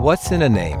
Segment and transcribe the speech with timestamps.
[0.00, 0.80] What's in a name?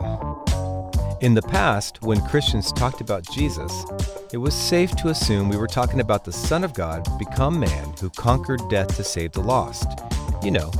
[1.20, 3.84] In the past, when Christians talked about Jesus,
[4.32, 7.92] it was safe to assume we were talking about the Son of God become man
[8.00, 9.86] who conquered death to save the lost.
[10.42, 10.70] You know,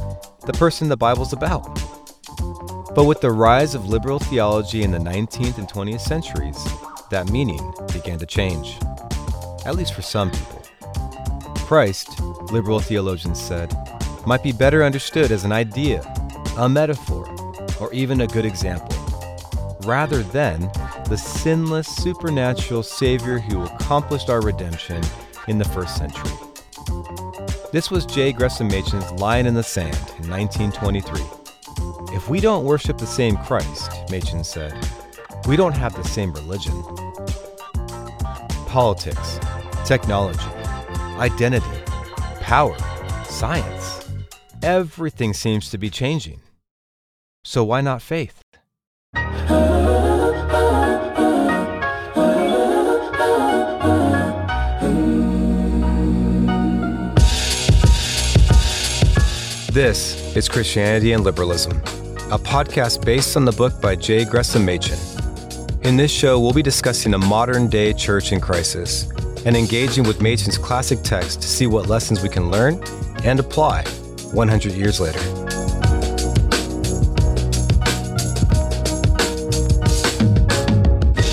[0.46, 1.66] the person the Bible's about.
[2.94, 6.64] But with the rise of liberal theology in the 19th and 20th centuries,
[7.10, 8.78] that meaning began to change.
[9.66, 10.62] At least for some people.
[11.66, 12.18] Christ,
[12.50, 13.70] liberal theologians said,
[14.26, 16.00] might be better understood as an idea,
[16.56, 17.29] a metaphor,
[17.80, 18.96] or even a good example,
[19.82, 20.60] rather than
[21.08, 25.02] the sinless supernatural Savior who accomplished our redemption
[25.48, 26.30] in the first century.
[27.72, 28.32] This was J.
[28.32, 31.20] Gresham Machen's Line in the Sand in 1923.
[32.14, 34.74] If we don't worship the same Christ, Machen said,
[35.46, 36.74] we don't have the same religion.
[38.66, 39.38] Politics,
[39.84, 40.40] technology,
[41.18, 41.82] identity,
[42.40, 42.76] power,
[43.24, 44.08] science,
[44.62, 46.40] everything seems to be changing.
[47.50, 48.44] So why not faith?
[59.72, 61.72] This is Christianity and Liberalism,
[62.30, 64.24] a podcast based on the book by J.
[64.24, 64.96] Gresham Machen.
[65.82, 69.10] In this show, we'll be discussing a modern day church in crisis
[69.44, 72.80] and engaging with Machen's classic text to see what lessons we can learn
[73.24, 73.82] and apply
[74.34, 75.59] 100 years later.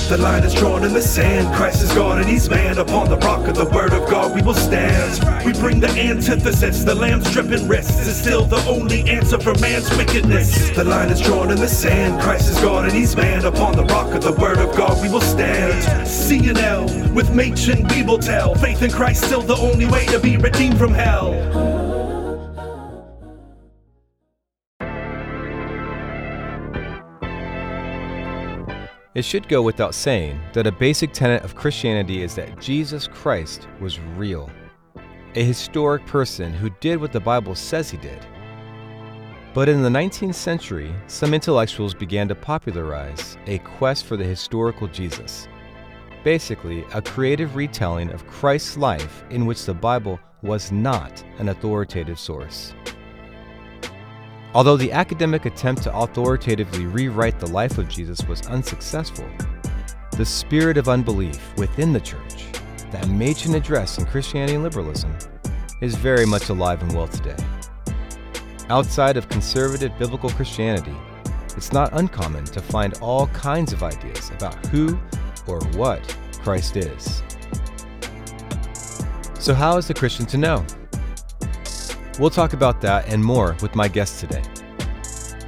[0.07, 1.53] The line is drawn in the sand.
[1.53, 2.77] Christ is God and He's man.
[2.77, 5.45] Upon the rock of the Word of God we will stand.
[5.45, 6.85] We bring the antithesis.
[6.85, 10.69] The lamb's dripping wrists is still the only answer for man's wickedness.
[10.69, 12.21] The line is drawn in the sand.
[12.21, 13.43] Christ is God and He's man.
[13.43, 16.07] Upon the rock of the Word of God we will stand.
[16.07, 18.55] C&L with Machen we will tell.
[18.55, 21.76] Faith in Christ still the only way to be redeemed from hell.
[29.15, 33.67] It should go without saying that a basic tenet of Christianity is that Jesus Christ
[33.79, 34.49] was real,
[35.35, 38.25] a historic person who did what the Bible says he did.
[39.53, 44.87] But in the 19th century, some intellectuals began to popularize a quest for the historical
[44.87, 45.47] Jesus.
[46.23, 52.19] Basically, a creative retelling of Christ's life in which the Bible was not an authoritative
[52.19, 52.75] source.
[54.57, 59.29] Although the academic attempt to authoritatively rewrite the life of Jesus was unsuccessful,
[60.13, 62.47] the spirit of unbelief within the church
[62.89, 65.15] that Machen addressed in Christianity and liberalism
[65.79, 67.35] is very much alive and well today.
[68.69, 70.95] Outside of conservative biblical Christianity,
[71.55, 74.97] it's not uncommon to find all kinds of ideas about who
[75.45, 77.21] or what Christ is.
[79.35, 80.65] So, how is the Christian to know?
[82.19, 84.41] We'll talk about that and more with my guest today.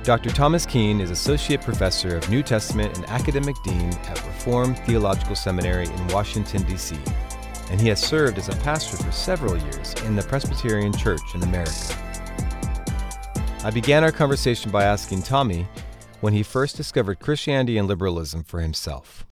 [0.04, 0.30] Dr.
[0.30, 5.88] Thomas Keene is Associate Professor of New Testament and Academic Dean at Reformed Theological Seminary
[5.88, 6.96] in Washington, D.C.,
[7.72, 11.44] and he has served as a pastor for several years in the Presbyterian Church in
[11.44, 11.96] America.
[13.64, 15.68] I began our conversation by asking Tommy
[16.22, 19.26] when he first discovered Christianity and liberalism for himself.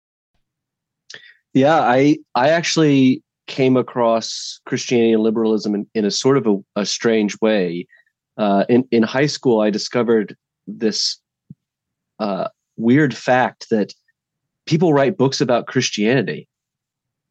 [1.53, 6.81] Yeah, I I actually came across Christianity and liberalism in, in a sort of a,
[6.81, 7.87] a strange way.
[8.37, 10.35] Uh, in in high school, I discovered
[10.67, 11.17] this
[12.19, 13.93] uh, weird fact that
[14.65, 16.47] people write books about Christianity.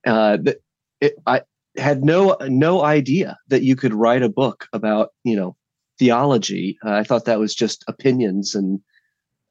[0.04, 0.56] Uh, that
[1.00, 1.42] it, I
[1.76, 5.56] had no no idea that you could write a book about you know
[5.98, 6.78] theology.
[6.84, 8.80] Uh, I thought that was just opinions and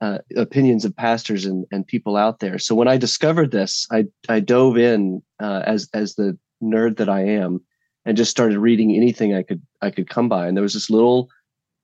[0.02, 2.60] uh, opinions of pastors and, and people out there.
[2.60, 7.10] So when I discovered this, I I dove in uh, as as the nerd that
[7.10, 7.62] I am,
[8.06, 10.48] and just started reading anything I could I could come by.
[10.48, 11.30] And there was this little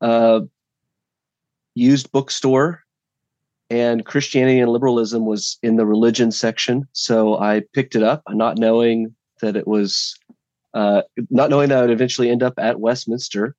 [0.01, 0.41] uh,
[1.75, 2.83] used bookstore,
[3.69, 6.87] and Christianity and liberalism was in the religion section.
[6.93, 10.15] So I picked it up, not knowing that it was,
[10.73, 13.55] uh, not knowing that I would eventually end up at Westminster,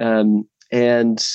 [0.00, 1.26] um, and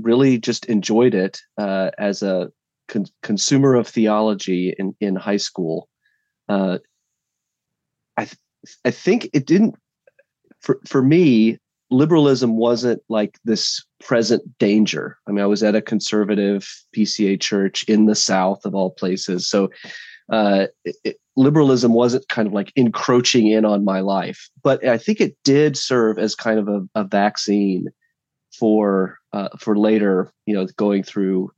[0.00, 2.50] really just enjoyed it uh, as a
[2.88, 5.88] con- consumer of theology in in high school.
[6.48, 6.78] Uh,
[8.16, 8.38] I th-
[8.84, 9.74] I think it didn't
[10.60, 11.58] for for me
[11.90, 15.16] liberalism wasn't like this present danger.
[15.26, 19.48] I mean, I was at a conservative PCA church in the South of all places,
[19.48, 19.70] so
[20.30, 24.50] uh, it, liberalism wasn't kind of like encroaching in on my life.
[24.62, 27.88] But I think it did serve as kind of a, a vaccine
[28.58, 31.52] for uh, for later, you know, going through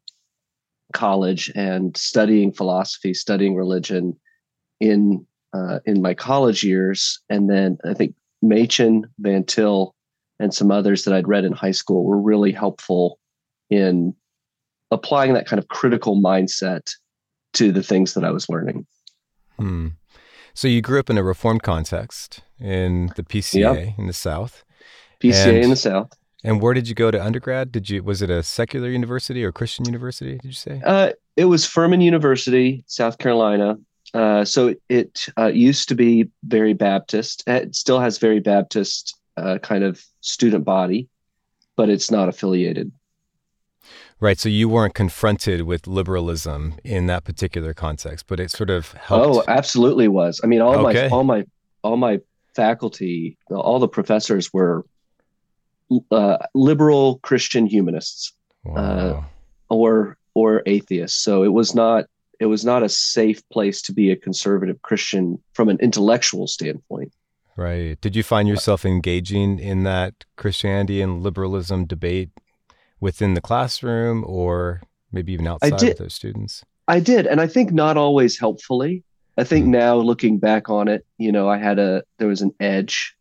[0.93, 4.19] college and studying philosophy, studying religion
[4.81, 9.95] in uh, in my college years, and then I think Machen, Van Til,
[10.39, 13.19] and some others that I'd read in high school were really helpful
[13.69, 14.15] in
[14.91, 16.91] applying that kind of critical mindset
[17.53, 18.87] to the things that I was learning.
[19.59, 19.89] Hmm.
[20.55, 23.99] So you grew up in a reformed context in the PCA yep.
[23.99, 24.65] in the South.
[25.23, 26.13] PCA and, in the South.
[26.43, 27.71] And where did you go to undergrad?
[27.71, 30.33] Did you was it a secular university or Christian university?
[30.39, 30.81] Did you say?
[30.85, 33.77] Uh, it was Furman University, South Carolina.
[34.13, 37.45] Uh, so it uh, used to be very Baptist.
[37.47, 41.09] It still has very Baptist uh, kind of student body,
[41.77, 42.91] but it's not affiliated.
[44.19, 44.39] Right.
[44.39, 49.37] So you weren't confronted with liberalism in that particular context, but it sort of helped.
[49.37, 50.41] Oh, absolutely was.
[50.45, 51.09] I mean, all okay.
[51.09, 51.45] my all my
[51.83, 52.21] all my
[52.55, 54.85] faculty, all the professors were
[56.11, 58.35] uh, liberal Christian humanists,
[58.67, 59.25] uh, wow.
[59.71, 61.23] or or atheists.
[61.23, 62.05] So it was not
[62.41, 67.13] it was not a safe place to be a conservative Christian from an intellectual standpoint.
[67.55, 68.01] Right.
[68.01, 72.31] Did you find yourself engaging in that Christianity and liberalism debate
[72.99, 74.81] within the classroom or
[75.13, 76.65] maybe even outside i of those students?
[76.89, 77.27] I did.
[77.27, 79.05] And I think not always helpfully.
[79.37, 79.73] I think mm-hmm.
[79.73, 83.15] now looking back on it, you know, I had a, there was an edge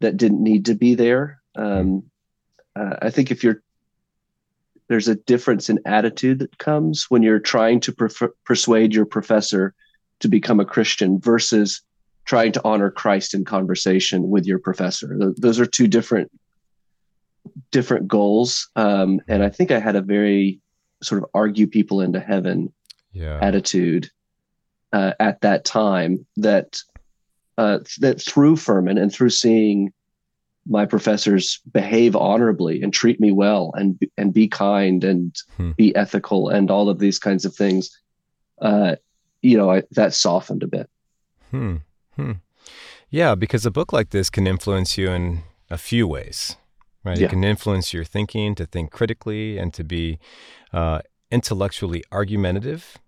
[0.00, 1.42] that didn't need to be there.
[1.54, 2.04] Um,
[2.74, 3.62] uh, I think if you're,
[4.88, 9.74] there's a difference in attitude that comes when you're trying to per- persuade your professor
[10.20, 11.82] to become a Christian versus
[12.24, 15.18] trying to honor Christ in conversation with your professor.
[15.36, 16.30] Those are two different
[17.70, 18.70] different goals.
[18.74, 20.60] Um, and I think I had a very
[21.02, 22.72] sort of argue people into heaven
[23.12, 23.38] yeah.
[23.40, 24.10] attitude
[24.92, 26.80] uh, at that time that
[27.58, 29.92] uh, that through Furman and through seeing
[30.66, 35.72] my professors behave honorably and treat me well and and be kind and hmm.
[35.72, 37.90] be ethical and all of these kinds of things,
[38.60, 38.96] uh,
[39.42, 40.88] you know, I, that softened a bit.
[41.50, 41.76] Hmm.
[42.16, 42.32] Hmm.
[43.10, 46.56] Yeah, because a book like this can influence you in a few ways
[47.04, 47.18] right?
[47.18, 47.26] Yeah.
[47.26, 50.18] It can influence your thinking to think critically and to be
[50.72, 51.00] uh,
[51.30, 52.98] intellectually argumentative,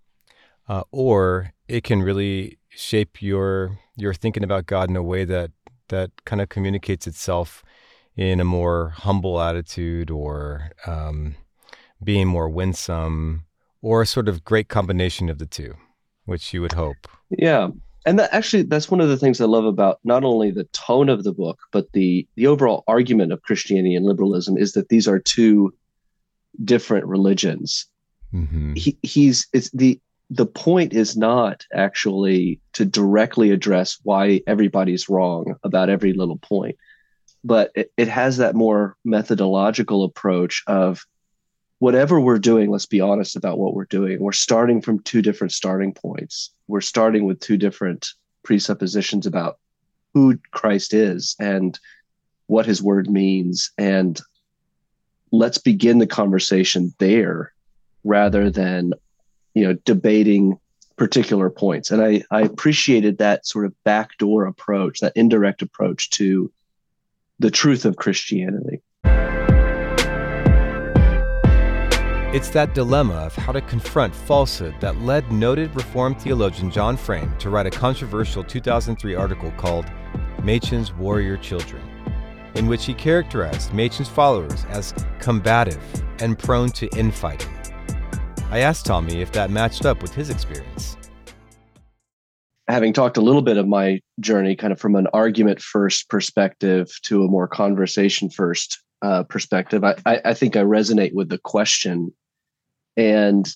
[0.69, 5.51] uh, or it can really shape your your thinking about God in a way that
[5.89, 7.63] that kind of communicates itself
[8.17, 11.37] in a more humble attitude or um,
[12.03, 13.45] being more winsome
[13.83, 15.75] or a sort of great combination of the two,
[16.25, 16.97] which you would hope.
[17.31, 17.69] Yeah,
[18.07, 21.09] and that actually that's one of the things I love about not only the tone
[21.09, 25.09] of the book, but the the overall argument of Christianity and liberalism is that these
[25.09, 25.75] are two
[26.65, 27.87] different religions.
[28.33, 28.75] Mm-hmm.
[28.75, 30.01] He, he's it's the
[30.31, 36.77] the point is not actually to directly address why everybody's wrong about every little point,
[37.45, 41.07] but it, it has that more methodological approach of
[41.79, 44.21] whatever we're doing, let's be honest about what we're doing.
[44.21, 46.51] We're starting from two different starting points.
[46.67, 48.09] We're starting with two different
[48.43, 49.59] presuppositions about
[50.15, 51.79] who Christ is and
[52.47, 53.71] what his word means.
[53.77, 54.21] And
[55.31, 57.53] let's begin the conversation there
[58.03, 58.95] rather than,
[59.57, 60.61] you know, debating
[60.97, 61.91] particular points.
[61.91, 66.53] And I, I appreciated that sort of backdoor approach, that indirect approach to
[67.39, 68.83] the truth of Christianity.
[72.35, 77.35] It's that dilemma of how to confront falsehood that led noted Reformed theologian John Frame
[77.39, 79.87] to write a controversial 2003 article called
[80.43, 81.83] Machen's Warrior Children,
[82.57, 85.81] in which he characterized Machen's followers as combative
[86.19, 87.57] and prone to infighting.
[88.51, 90.97] I asked Tommy if that matched up with his experience.
[92.69, 96.91] Having talked a little bit of my journey, kind of from an argument first perspective
[97.03, 101.39] to a more conversation first uh, perspective, I, I, I think I resonate with the
[101.39, 102.13] question
[102.97, 103.55] and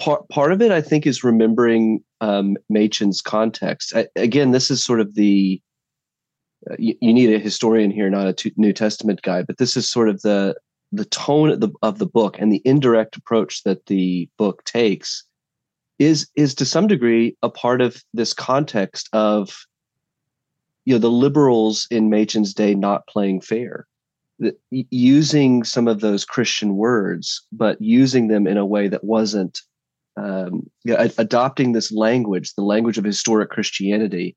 [0.00, 4.84] part part of it i think is remembering um, machen's context I, again this is
[4.84, 5.60] sort of the
[6.70, 9.76] uh, you, you, need a historian here not a t- new testament guy but this
[9.76, 10.54] is sort of the
[10.92, 15.24] the tone of the, of the book and the indirect approach that the book takes
[15.98, 19.54] is is to some degree a part of this context of
[20.84, 23.86] you know the liberals in machen's day not playing fair
[24.70, 29.60] using some of those Christian words, but using them in a way that wasn't
[30.16, 34.36] um, adopting this language, the language of historic Christianity,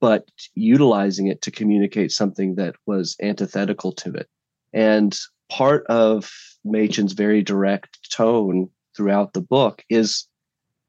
[0.00, 4.28] but utilizing it to communicate something that was antithetical to it.
[4.72, 5.18] And
[5.52, 6.30] part of
[6.64, 10.26] Machen's very direct tone throughout the book is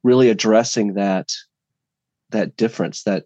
[0.03, 1.32] really addressing that
[2.29, 3.25] that difference, that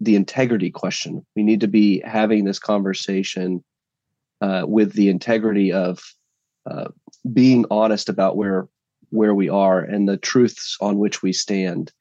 [0.00, 1.24] the integrity question.
[1.36, 3.62] We need to be having this conversation
[4.40, 6.00] uh, with the integrity of
[6.68, 6.88] uh,
[7.32, 8.68] being honest about where
[9.10, 11.92] where we are and the truths on which we stand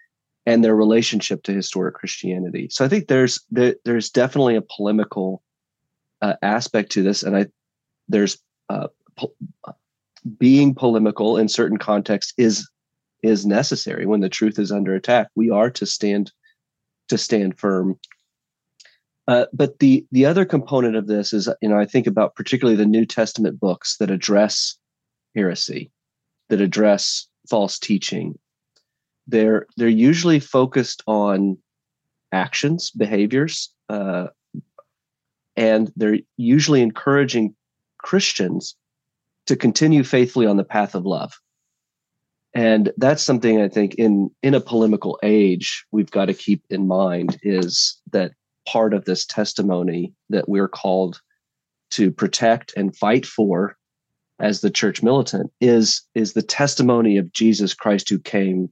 [0.47, 2.67] and their relationship to historic Christianity.
[2.71, 5.43] So I think there's there, there's definitely a polemical
[6.21, 7.45] uh, aspect to this, and I
[8.09, 8.39] there's
[8.71, 8.87] uh,
[9.17, 9.35] po-
[10.37, 12.69] being polemical in certain contexts is
[13.23, 15.27] is necessary when the truth is under attack.
[15.35, 16.31] We are to stand
[17.09, 17.99] to stand firm.
[19.27, 22.77] Uh, but the the other component of this is, you know, I think about particularly
[22.77, 24.77] the New Testament books that address
[25.35, 25.91] heresy,
[26.49, 28.37] that address false teaching.
[29.27, 31.57] They're they're usually focused on
[32.31, 34.27] actions, behaviors, uh,
[35.55, 37.55] and they're usually encouraging
[38.03, 38.75] Christians
[39.47, 41.33] to continue faithfully on the path of love.
[42.53, 46.87] And that's something I think in in a polemical age we've got to keep in
[46.87, 48.33] mind is that
[48.67, 51.21] part of this testimony that we're called
[51.91, 53.77] to protect and fight for
[54.39, 58.71] as the church militant is is the testimony of Jesus Christ who came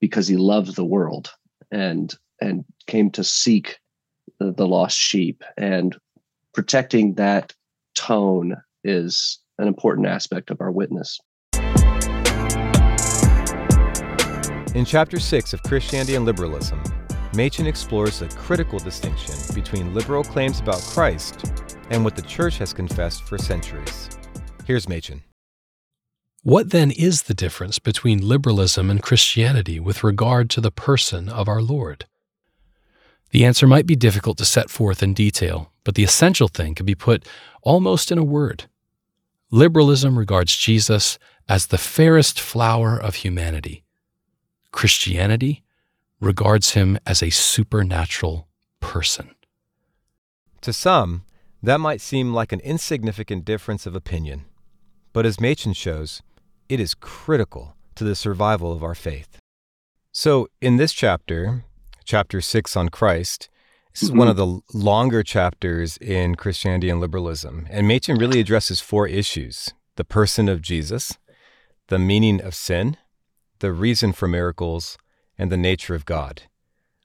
[0.00, 1.30] because he loved the world
[1.70, 3.78] and and came to seek
[4.38, 5.96] the, the lost sheep and
[6.54, 7.54] protecting that
[7.94, 11.18] tone is an important aspect of our witness.
[14.74, 16.82] In Chapter 6 of Christianity and Liberalism,
[17.34, 21.44] Machen explores the critical distinction between liberal claims about Christ
[21.90, 24.08] and what the Church has confessed for centuries.
[24.66, 25.22] Here's Machen.
[26.42, 31.48] What then is the difference between liberalism and Christianity with regard to the person of
[31.48, 32.06] our Lord?
[33.30, 36.84] The answer might be difficult to set forth in detail, but the essential thing can
[36.84, 37.26] be put
[37.62, 38.66] almost in a word
[39.54, 43.84] Liberalism regards Jesus as the fairest flower of humanity.
[44.72, 45.62] Christianity
[46.20, 48.48] regards him as a supernatural
[48.80, 49.34] person.
[50.62, 51.24] To some,
[51.62, 54.46] that might seem like an insignificant difference of opinion,
[55.12, 56.22] but as Machen shows,
[56.70, 59.38] it is critical to the survival of our faith.
[60.12, 61.64] So, in this chapter,
[62.04, 63.50] chapter 6 on Christ,
[63.92, 64.18] this is mm-hmm.
[64.18, 67.66] one of the longer chapters in Christianity and liberalism.
[67.70, 71.18] And Machen really addresses four issues the person of Jesus,
[71.88, 72.96] the meaning of sin,
[73.58, 74.96] the reason for miracles,
[75.36, 76.42] and the nature of God.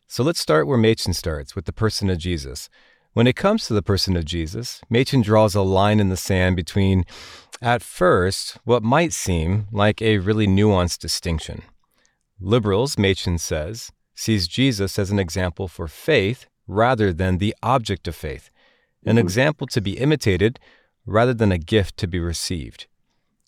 [0.07, 2.69] So let's start where Machen starts with the person of Jesus.
[3.11, 6.55] When it comes to the person of Jesus, Machen draws a line in the sand
[6.55, 7.03] between,
[7.61, 11.63] at first, what might seem like a really nuanced distinction.
[12.39, 18.15] Liberals, Machen says, sees Jesus as an example for faith rather than the object of
[18.15, 18.49] faith,
[19.05, 19.19] an mm-hmm.
[19.19, 20.59] example to be imitated
[21.05, 22.87] rather than a gift to be received.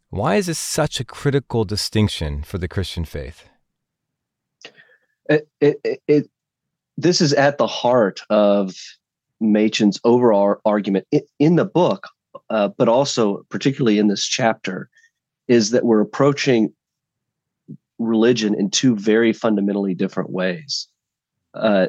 [0.09, 3.47] Why is this such a critical distinction for the Christian faith?
[5.29, 6.29] It, it, it,
[6.97, 8.73] this is at the heart of
[9.39, 11.07] Machen's overall argument
[11.37, 12.07] in the book,
[12.49, 14.89] uh, but also particularly in this chapter,
[15.47, 16.73] is that we're approaching
[17.99, 20.87] religion in two very fundamentally different ways.
[21.53, 21.87] Uh,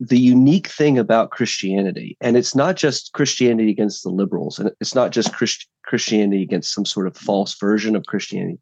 [0.00, 4.94] the unique thing about Christianity, and it's not just Christianity against the liberals, and it's
[4.94, 8.58] not just Christ- Christianity against some sort of false version of Christianity.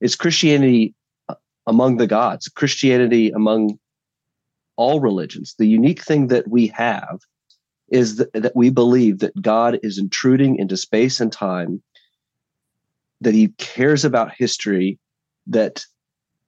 [0.00, 0.94] It's Christianity
[1.28, 1.34] uh,
[1.66, 3.78] among the gods, Christianity among
[4.76, 5.54] all religions.
[5.58, 7.20] The unique thing that we have
[7.90, 11.82] is that, that we believe that God is intruding into space and time,
[13.20, 14.98] that he cares about history,
[15.48, 15.84] that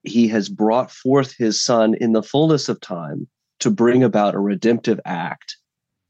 [0.01, 3.27] he has brought forth his son in the fullness of time
[3.63, 5.55] to bring about a redemptive act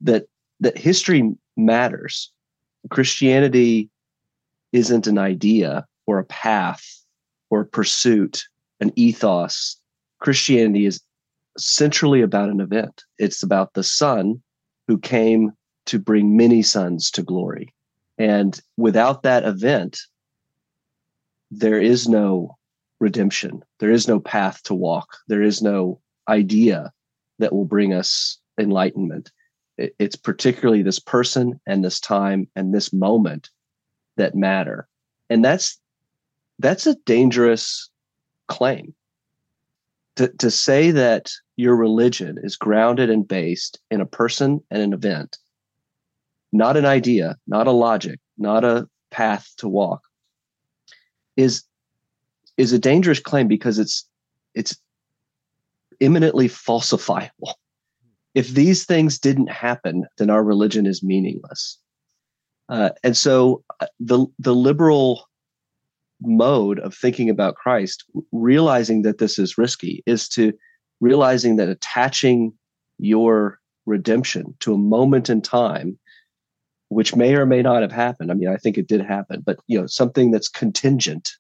[0.02, 0.26] that
[0.60, 2.32] that history matters.
[2.90, 3.92] Christianity
[4.72, 6.84] isn't an idea or a path
[7.52, 8.44] or a pursuit
[8.80, 9.78] an ethos.
[10.20, 11.00] Christianity is
[11.56, 13.04] centrally about an event.
[13.20, 14.42] It's about the son
[14.88, 15.52] who came
[15.86, 17.72] to bring many sons to glory.
[18.18, 20.00] And without that event
[21.52, 22.58] there is no
[23.00, 23.62] redemption.
[23.78, 25.18] There is no path to walk.
[25.28, 26.92] There is no idea
[27.40, 29.32] that will bring us enlightenment.
[29.78, 33.50] It's particularly this person and this time and this moment
[34.18, 34.88] that matter.
[35.30, 35.80] And that's
[36.60, 37.90] that's a dangerous
[38.48, 38.94] claim.
[40.18, 44.94] To, to say that your religion is grounded and based in a person and an
[44.94, 45.40] event,
[46.52, 50.02] not an idea, not a logic, not a path to walk,
[51.36, 51.64] is
[52.58, 54.08] is a dangerous claim because it's
[54.54, 54.78] it's
[56.00, 57.54] imminently falsifiable.
[58.36, 61.78] If these things didn't happen, then our religion is meaningless.
[62.70, 65.28] Uh, and so uh, the the liberal
[66.22, 70.54] mode of thinking about Christ, realizing that this is risky, is to
[71.02, 72.54] realizing that attaching
[72.98, 76.00] your redemption to a moment in time,
[76.88, 78.32] which may or may not have happened.
[78.32, 81.32] I mean, I think it did happen, but you know, something that's contingent.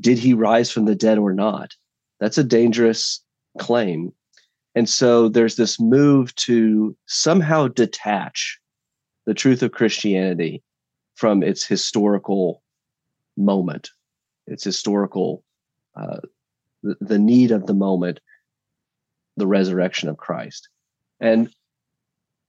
[0.00, 1.74] Did he rise from the dead or not?
[2.18, 3.21] That's a dangerous
[3.58, 4.12] claim.
[4.74, 8.58] And so there's this move to somehow detach
[9.26, 10.62] the truth of Christianity
[11.14, 12.62] from its historical
[13.36, 13.90] moment.
[14.46, 15.44] It's historical,
[15.94, 16.20] uh,
[16.82, 18.20] the, the need of the moment,
[19.36, 20.68] the resurrection of Christ.
[21.20, 21.52] And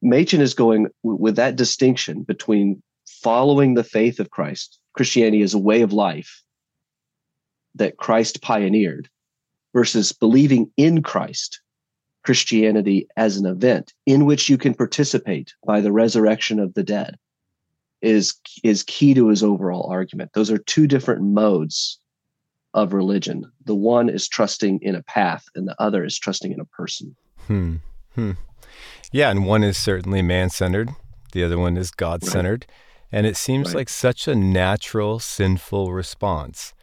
[0.01, 5.59] Machen is going with that distinction between following the faith of Christ, Christianity as a
[5.59, 6.41] way of life
[7.75, 9.09] that Christ pioneered,
[9.73, 11.61] versus believing in Christ,
[12.23, 17.17] Christianity as an event in which you can participate by the resurrection of the dead
[18.01, 20.31] is is key to his overall argument.
[20.33, 21.99] Those are two different modes
[22.73, 23.49] of religion.
[23.65, 27.15] The one is trusting in a path, and the other is trusting in a person.
[27.47, 27.75] Hmm.
[28.15, 28.31] Hmm.
[29.11, 30.89] Yeah, and one is certainly man centered,
[31.33, 32.65] the other one is God centered.
[32.67, 33.19] Right.
[33.19, 33.75] And it seems right.
[33.75, 36.73] like such a natural, sinful response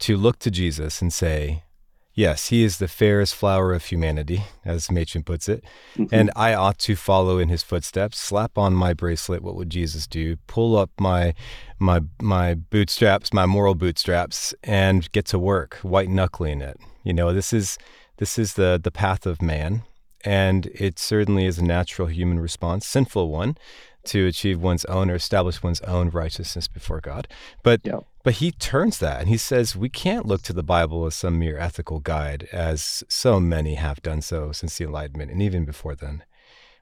[0.00, 1.64] to look to Jesus and say,
[2.12, 5.62] Yes, he is the fairest flower of humanity, as Machen puts it,
[5.94, 6.12] mm-hmm.
[6.12, 8.18] and I ought to follow in his footsteps.
[8.18, 9.42] Slap on my bracelet.
[9.42, 10.36] What would Jesus do?
[10.48, 11.34] Pull up my
[11.78, 16.78] my my bootstraps, my moral bootstraps, and get to work, white knuckling it.
[17.04, 17.78] You know, this is
[18.16, 19.84] this is the the path of man,
[20.24, 23.56] and it certainly is a natural human response, sinful one,
[24.04, 27.28] to achieve one's own or establish one's own righteousness before God.
[27.62, 28.00] But yeah.
[28.24, 31.38] but he turns that and he says we can't look to the Bible as some
[31.38, 35.94] mere ethical guide, as so many have done so since the Enlightenment and even before
[35.94, 36.24] then.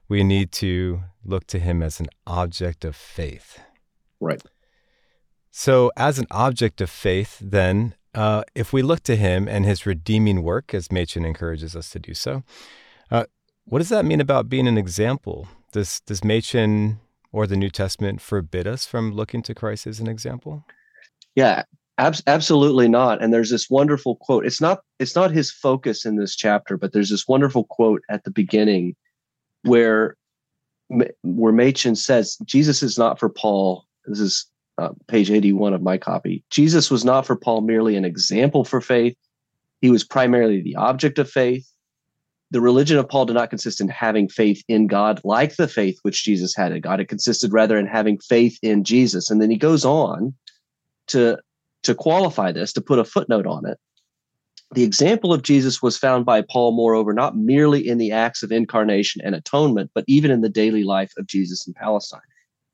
[0.07, 3.59] We need to look to him as an object of faith.
[4.19, 4.41] Right.
[5.51, 9.85] So, as an object of faith, then, uh, if we look to him and his
[9.85, 12.43] redeeming work, as Machen encourages us to do so,
[13.11, 13.25] uh,
[13.65, 15.47] what does that mean about being an example?
[15.71, 16.99] Does does Machen
[17.31, 20.65] or the New Testament forbid us from looking to Christ as an example?
[21.35, 21.63] Yeah,
[21.97, 23.21] ab- absolutely not.
[23.21, 24.45] And there's this wonderful quote.
[24.45, 28.23] It's not it's not his focus in this chapter, but there's this wonderful quote at
[28.23, 28.95] the beginning
[29.63, 30.15] where
[30.87, 33.85] where Machen says Jesus is not for Paul.
[34.05, 34.45] This is
[34.79, 36.43] uh, page 81 of my copy.
[36.49, 39.15] Jesus was not for Paul merely an example for faith.
[39.81, 41.69] He was primarily the object of faith
[42.51, 45.99] the religion of Paul did not consist in having faith in God like the faith
[46.01, 46.99] which Jesus had in God.
[46.99, 49.29] It consisted rather in having faith in Jesus.
[49.29, 50.33] And then he goes on
[51.07, 51.37] to,
[51.83, 53.77] to qualify this, to put a footnote on it.
[54.73, 58.51] The example of Jesus was found by Paul, moreover, not merely in the acts of
[58.51, 62.21] incarnation and atonement, but even in the daily life of Jesus in Palestine.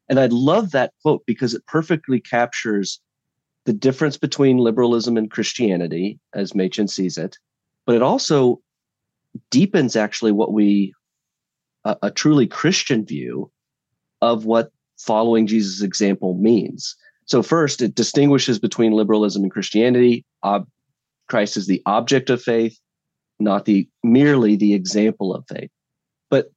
[0.09, 2.99] And I love that quote because it perfectly captures
[3.65, 7.37] the difference between liberalism and Christianity, as Machen sees it,
[7.85, 8.61] but it also
[9.51, 10.93] deepens actually what we
[11.83, 13.51] a, a truly Christian view
[14.21, 16.95] of what following Jesus' example means.
[17.25, 20.25] So first, it distinguishes between liberalism and Christianity.
[20.43, 20.67] Ob-
[21.27, 22.79] Christ is the object of faith,
[23.39, 25.71] not the merely the example of faith.
[26.29, 26.51] But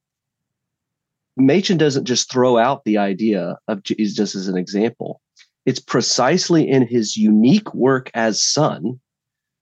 [1.36, 5.20] Machen doesn't just throw out the idea of Jesus as an example.
[5.64, 9.00] It's precisely in his unique work as son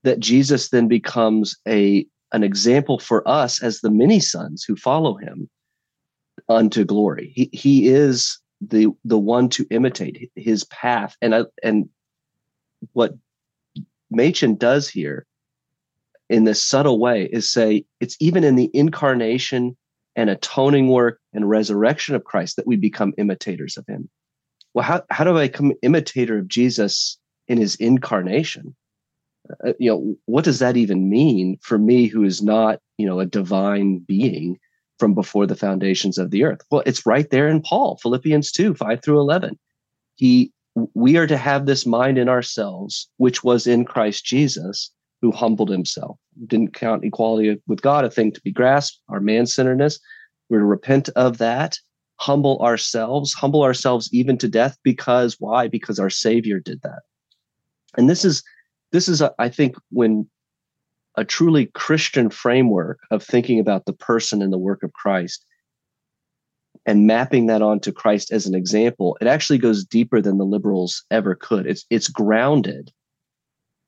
[0.02, 5.16] that Jesus then becomes a an example for us as the many sons who follow
[5.16, 5.48] him
[6.48, 7.32] unto glory.
[7.34, 11.88] He he is the the one to imitate his path, and I, and
[12.92, 13.14] what
[14.10, 15.26] Machen does here
[16.28, 19.76] in this subtle way is say it's even in the incarnation
[20.16, 24.08] and atoning work and resurrection of Christ that we become imitators of him.
[24.74, 28.74] Well, how, how do I become imitator of Jesus in his incarnation?
[29.66, 33.20] Uh, you know what does that even mean for me who is not you know
[33.20, 34.58] a divine being
[34.98, 36.60] from before the foundations of the earth?
[36.70, 39.58] Well it's right there in paul philippians 2 5 through 11
[40.16, 40.52] he
[40.94, 44.90] we are to have this mind in ourselves which was in christ jesus
[45.22, 46.18] who humbled himself.
[46.46, 49.98] Didn't count equality with god a thing to be grasped our man-centeredness.
[50.48, 51.78] We're to repent of that
[52.18, 55.68] humble ourselves humble ourselves even to death because why?
[55.68, 57.02] Because our savior did that.
[57.96, 58.42] And this is
[58.92, 60.28] this is, I think, when
[61.16, 65.44] a truly Christian framework of thinking about the person and the work of Christ
[66.84, 71.04] and mapping that onto Christ as an example, it actually goes deeper than the liberals
[71.10, 71.66] ever could.
[71.66, 72.92] It's it's grounded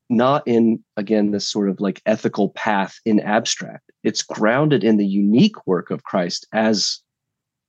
[0.09, 3.91] not in again this sort of like ethical path in abstract.
[4.03, 6.99] It's grounded in the unique work of Christ as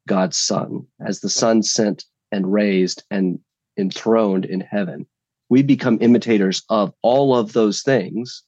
[0.09, 3.39] God's son, as the son sent and raised and
[3.77, 5.07] enthroned in heaven
[5.51, 8.43] we become imitators of all of those things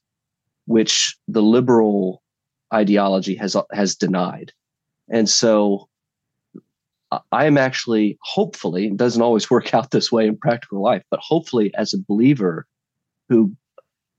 [0.67, 2.23] which the liberal
[2.73, 4.53] ideology has has denied.
[5.11, 5.89] And so
[7.13, 11.03] uh, i am actually hopefully it doesn't always work out this way in practical life
[11.11, 12.67] but hopefully as a believer
[13.29, 13.55] who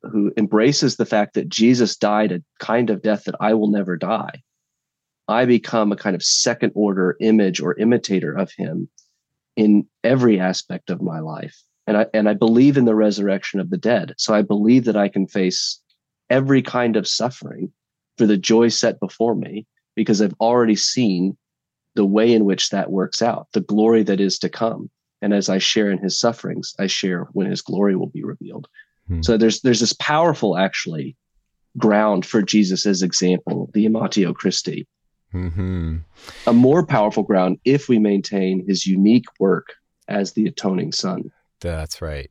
[0.04, 3.98] who embraces the fact that jesus died a kind of death that i will never
[3.98, 4.44] die
[5.28, 8.88] i become a kind of second order image or imitator of him
[9.56, 13.70] in every aspect of my life and I and I believe in the resurrection of
[13.70, 14.14] the dead.
[14.18, 15.82] So I believe that I can face
[16.30, 17.72] every kind of suffering
[18.18, 19.66] for the joy set before me
[19.96, 21.38] because I've already seen
[21.96, 24.90] the way in which that works out, the glory that is to come.
[25.22, 28.68] And as I share in his sufferings, I share when his glory will be revealed.
[29.08, 29.22] Hmm.
[29.22, 31.16] So there's there's this powerful actually
[31.78, 34.88] ground for Jesus as example, the Imitatio Christi.
[35.34, 35.98] Mm-hmm.
[36.46, 39.74] A more powerful ground if we maintain his unique work
[40.08, 41.32] as the atoning son.
[41.64, 42.30] That's right.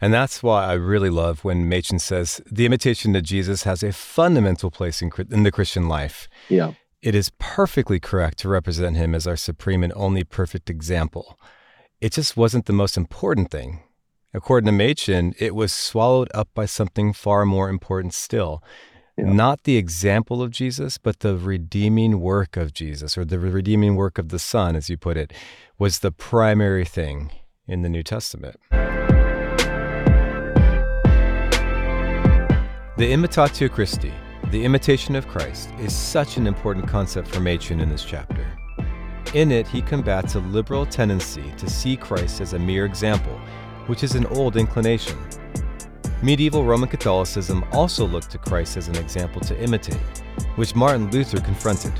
[0.00, 3.92] And that's why I really love when Machen says the imitation of Jesus has a
[3.92, 6.28] fundamental place in, in the Christian life.
[6.48, 6.72] Yeah.
[7.02, 11.38] It is perfectly correct to represent him as our supreme and only perfect example.
[12.00, 13.82] It just wasn't the most important thing.
[14.34, 18.62] According to Machen, it was swallowed up by something far more important still.
[19.16, 19.32] Yeah.
[19.32, 24.16] Not the example of Jesus, but the redeeming work of Jesus, or the redeeming work
[24.18, 25.32] of the Son, as you put it,
[25.76, 27.32] was the primary thing
[27.68, 28.56] in the New Testament.
[32.96, 34.12] The Imitatio Christi,
[34.50, 38.44] the imitation of Christ, is such an important concept for Machen in this chapter.
[39.34, 43.38] In it, he combats a liberal tendency to see Christ as a mere example,
[43.86, 45.18] which is an old inclination.
[46.22, 50.22] Medieval Roman Catholicism also looked to Christ as an example to imitate,
[50.56, 51.92] which Martin Luther confronted.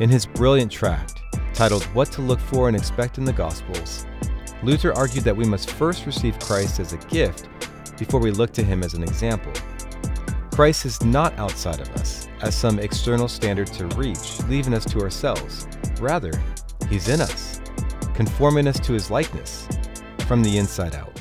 [0.00, 1.22] In his brilliant tract,
[1.54, 4.06] titled What to Look For and Expect in the Gospels,
[4.64, 7.48] Luther argued that we must first receive Christ as a gift
[7.98, 9.52] before we look to him as an example.
[10.50, 15.00] Christ is not outside of us as some external standard to reach, leaving us to
[15.00, 15.68] ourselves.
[16.00, 16.32] Rather,
[16.88, 17.60] he's in us,
[18.14, 19.68] conforming us to his likeness
[20.26, 21.20] from the inside out.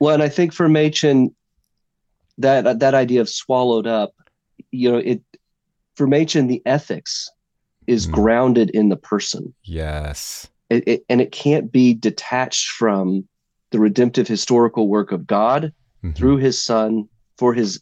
[0.00, 1.36] Well, and I think for Machen,
[2.38, 4.12] that that idea of swallowed up,
[4.72, 5.22] you know, it
[5.94, 7.30] for Machen, the ethics
[7.86, 8.12] is mm.
[8.12, 9.54] grounded in the person.
[9.62, 10.48] Yes.
[10.68, 13.28] It, it, and it can't be detached from
[13.70, 16.12] the redemptive historical work of God mm-hmm.
[16.12, 17.80] through his son for his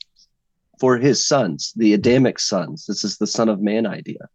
[0.80, 2.86] for his sons, the Adamic sons.
[2.86, 4.28] This is the Son of Man idea.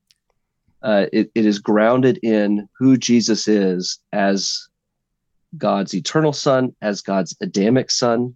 [0.81, 4.67] Uh, it, it is grounded in who Jesus is as
[5.57, 8.35] God's eternal Son, as God's Adamic Son,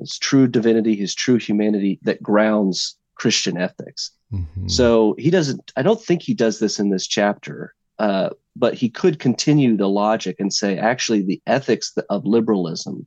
[0.00, 4.10] his true divinity, his true humanity that grounds Christian ethics.
[4.32, 4.68] Mm-hmm.
[4.68, 5.72] So he doesn't.
[5.76, 9.88] I don't think he does this in this chapter, uh, but he could continue the
[9.88, 13.06] logic and say, actually, the ethics of liberalism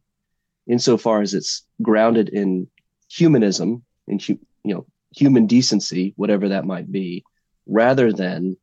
[0.68, 2.68] insofar as it's grounded in
[3.10, 7.24] humanism and you know human decency, whatever that might be,
[7.66, 8.58] rather than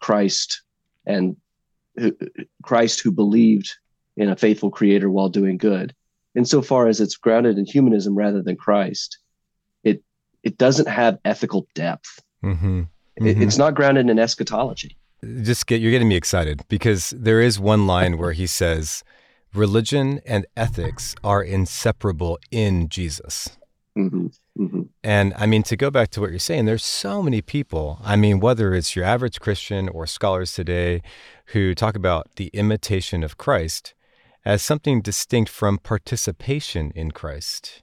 [0.00, 0.62] Christ
[1.06, 1.36] and
[2.62, 3.72] Christ who believed
[4.16, 5.94] in a faithful creator while doing good.
[6.34, 9.18] Insofar as it's grounded in humanism rather than Christ,
[9.82, 10.02] it
[10.42, 12.22] it doesn't have ethical depth.
[12.44, 12.80] Mm-hmm.
[12.80, 13.26] Mm-hmm.
[13.26, 14.98] It, it's not grounded in eschatology.
[15.42, 19.02] Just get you're getting me excited because there is one line where he says,
[19.54, 23.56] religion and ethics are inseparable in Jesus.
[23.96, 24.26] Mm-hmm.
[24.58, 24.82] Mm-hmm.
[25.02, 27.98] And I mean, to go back to what you're saying, there's so many people.
[28.04, 31.02] I mean, whether it's your average Christian or scholars today
[31.46, 33.94] who talk about the imitation of Christ
[34.44, 37.82] as something distinct from participation in Christ,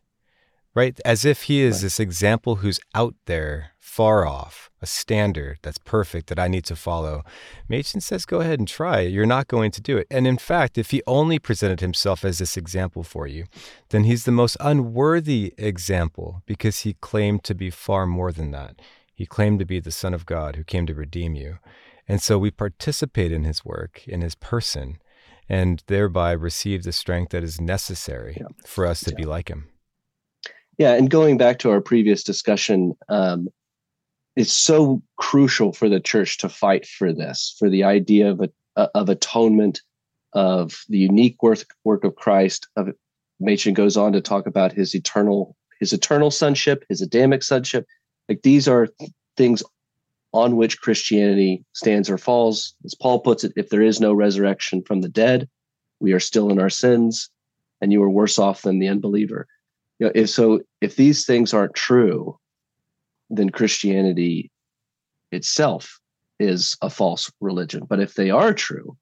[0.75, 0.99] right?
[1.05, 6.27] As if he is this example who's out there, far off, a standard that's perfect
[6.27, 7.23] that I need to follow.
[7.69, 9.11] Machen says, go ahead and try it.
[9.11, 10.07] You're not going to do it.
[10.09, 13.45] And in fact, if he only presented himself as this example for you,
[13.89, 18.81] then he's the most unworthy example because he claimed to be far more than that.
[19.13, 21.59] He claimed to be the Son of God who came to redeem you.
[22.07, 24.97] And so we participate in his work, in his person,
[25.47, 28.47] and thereby receive the strength that is necessary yeah.
[28.65, 29.17] for us to yeah.
[29.17, 29.69] be like him.
[30.77, 33.47] Yeah, and going back to our previous discussion, um,
[34.35, 38.89] it's so crucial for the church to fight for this, for the idea of a,
[38.95, 39.81] of atonement,
[40.33, 42.67] of the unique work work of Christ.
[42.75, 42.89] Of
[43.39, 47.85] Machen goes on to talk about his eternal his eternal sonship, his Adamic sonship.
[48.29, 48.87] Like these are
[49.37, 49.61] things
[50.31, 52.73] on which Christianity stands or falls.
[52.85, 55.47] As Paul puts it, if there is no resurrection from the dead,
[55.99, 57.29] we are still in our sins,
[57.81, 59.47] and you are worse off than the unbeliever.
[60.03, 62.37] You know, if so, if these things aren't true,
[63.29, 64.51] then Christianity
[65.31, 65.97] itself
[66.41, 67.85] is a false religion.
[67.87, 68.97] But if they are true,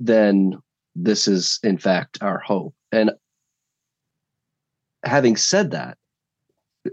[0.00, 0.58] then
[0.96, 2.74] this is in fact our hope.
[2.90, 3.12] And
[5.04, 5.96] having said that,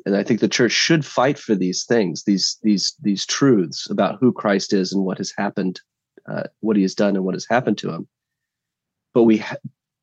[0.06, 4.20] and I think the church should fight for these things, these these these truths about
[4.20, 5.82] who Christ is and what has happened,
[6.30, 8.08] uh, what He has done and what has happened to Him.
[9.16, 9.56] But we, ha-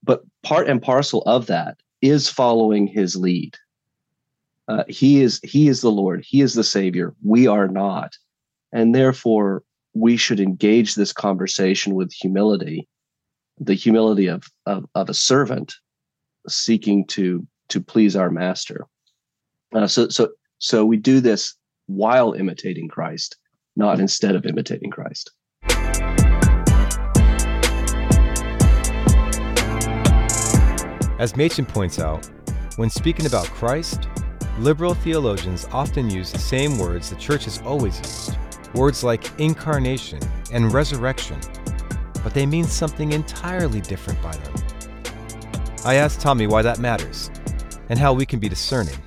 [0.02, 3.56] but part and parcel of that is following His lead.
[4.68, 6.24] Uh, he is he is the Lord.
[6.26, 7.14] He is the Savior.
[7.22, 8.16] We are not,
[8.72, 9.62] and therefore
[9.92, 12.88] we should engage this conversation with humility
[13.58, 15.74] the humility of, of, of a servant
[16.48, 18.86] seeking to to please our master.
[19.74, 21.54] Uh, so so so we do this
[21.86, 23.36] while imitating Christ,
[23.76, 25.30] not instead of imitating Christ.
[31.24, 32.28] As Machen points out,
[32.76, 34.08] when speaking about Christ,
[34.58, 38.36] liberal theologians often use the same words the church has always used
[38.74, 40.20] words like incarnation
[40.52, 41.40] and resurrection,
[42.22, 44.54] but they mean something entirely different by them.
[45.86, 47.30] I asked Tommy why that matters
[47.88, 48.98] and how we can be discerning.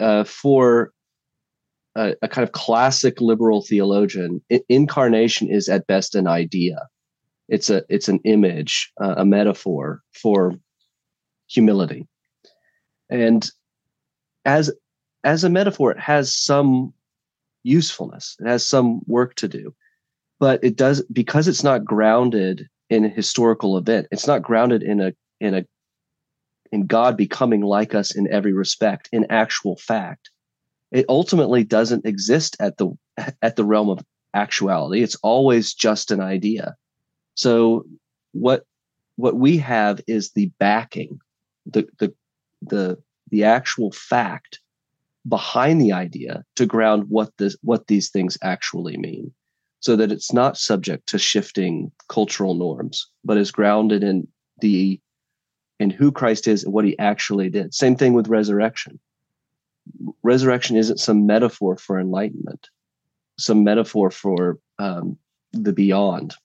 [0.00, 0.94] Uh, for
[1.94, 4.40] a, a, kind of classic liberal theologian,
[4.70, 6.88] incarnation is at best an idea.
[7.52, 10.54] It's a it's an image, uh, a metaphor for
[11.48, 12.08] humility,
[13.10, 13.46] and
[14.46, 14.72] as
[15.22, 16.94] as a metaphor, it has some
[17.62, 18.36] usefulness.
[18.40, 19.74] It has some work to do,
[20.40, 24.06] but it does because it's not grounded in a historical event.
[24.10, 25.66] It's not grounded in a in a
[26.72, 30.30] in God becoming like us in every respect, in actual fact.
[30.90, 32.96] It ultimately doesn't exist at the
[33.42, 34.00] at the realm of
[34.32, 35.02] actuality.
[35.02, 36.76] It's always just an idea.
[37.34, 37.86] So
[38.32, 38.64] what
[39.16, 41.20] what we have is the backing,
[41.66, 42.14] the the
[42.62, 42.98] the
[43.30, 44.60] the actual fact
[45.28, 49.32] behind the idea to ground what this what these things actually mean.
[49.80, 54.28] So that it's not subject to shifting cultural norms but is grounded in
[54.60, 55.00] the
[55.80, 57.74] in who Christ is and what he actually did.
[57.74, 59.00] Same thing with resurrection.
[60.22, 62.68] Resurrection isn't some metaphor for enlightenment.
[63.38, 65.18] Some metaphor for um,
[65.52, 66.36] the beyond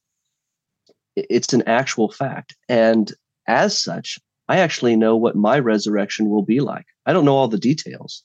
[1.30, 2.56] it's an actual fact.
[2.70, 3.12] And
[3.48, 6.86] as such i actually know what my resurrection will be like.
[7.06, 8.24] I don't know all the details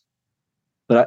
[0.93, 1.07] but I,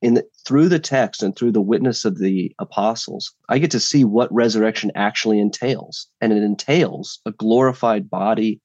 [0.00, 3.80] in the, through the text and through the witness of the apostles, I get to
[3.80, 8.60] see what resurrection actually entails, and it entails a glorified body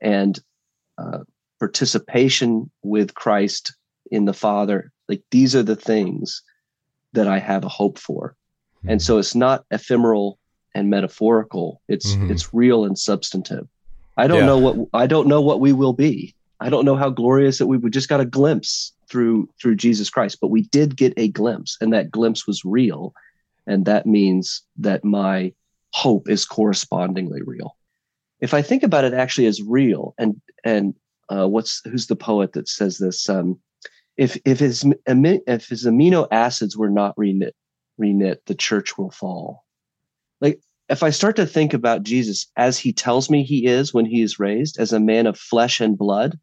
[0.00, 0.38] and
[0.96, 1.20] uh,
[1.58, 3.74] participation with Christ
[4.12, 4.92] in the Father.
[5.08, 6.42] Like these are the things
[7.14, 8.36] that I have a hope for,
[8.86, 10.38] and so it's not ephemeral
[10.76, 11.80] and metaphorical.
[11.88, 12.30] It's mm-hmm.
[12.30, 13.66] it's real and substantive.
[14.18, 14.46] I don't yeah.
[14.46, 16.34] know what I don't know what we will be.
[16.60, 20.10] I don't know how glorious that we, we just got a glimpse through through Jesus
[20.10, 23.14] Christ, but we did get a glimpse, and that glimpse was real,
[23.66, 25.52] and that means that my
[25.92, 27.76] hope is correspondingly real.
[28.40, 30.94] If I think about it actually as real, and and
[31.30, 33.30] uh, what's who's the poet that says this?
[33.30, 33.58] Um,
[34.18, 37.52] if if his if his amino acids were not reknit,
[37.98, 39.65] reknit, the church will fall.
[40.88, 44.22] If I start to think about Jesus as he tells me he is when he
[44.22, 46.38] is raised, as a man of flesh and blood,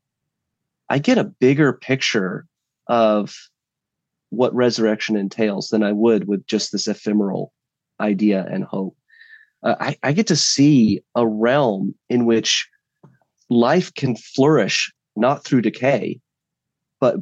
[0.90, 2.46] I get a bigger picture
[2.88, 3.36] of
[4.30, 7.54] what resurrection entails than I would with just this ephemeral
[8.00, 8.98] idea and hope.
[9.64, 12.68] Uh, I, I get to see a realm in which
[13.50, 16.20] life can flourish not through decay,
[17.00, 17.18] but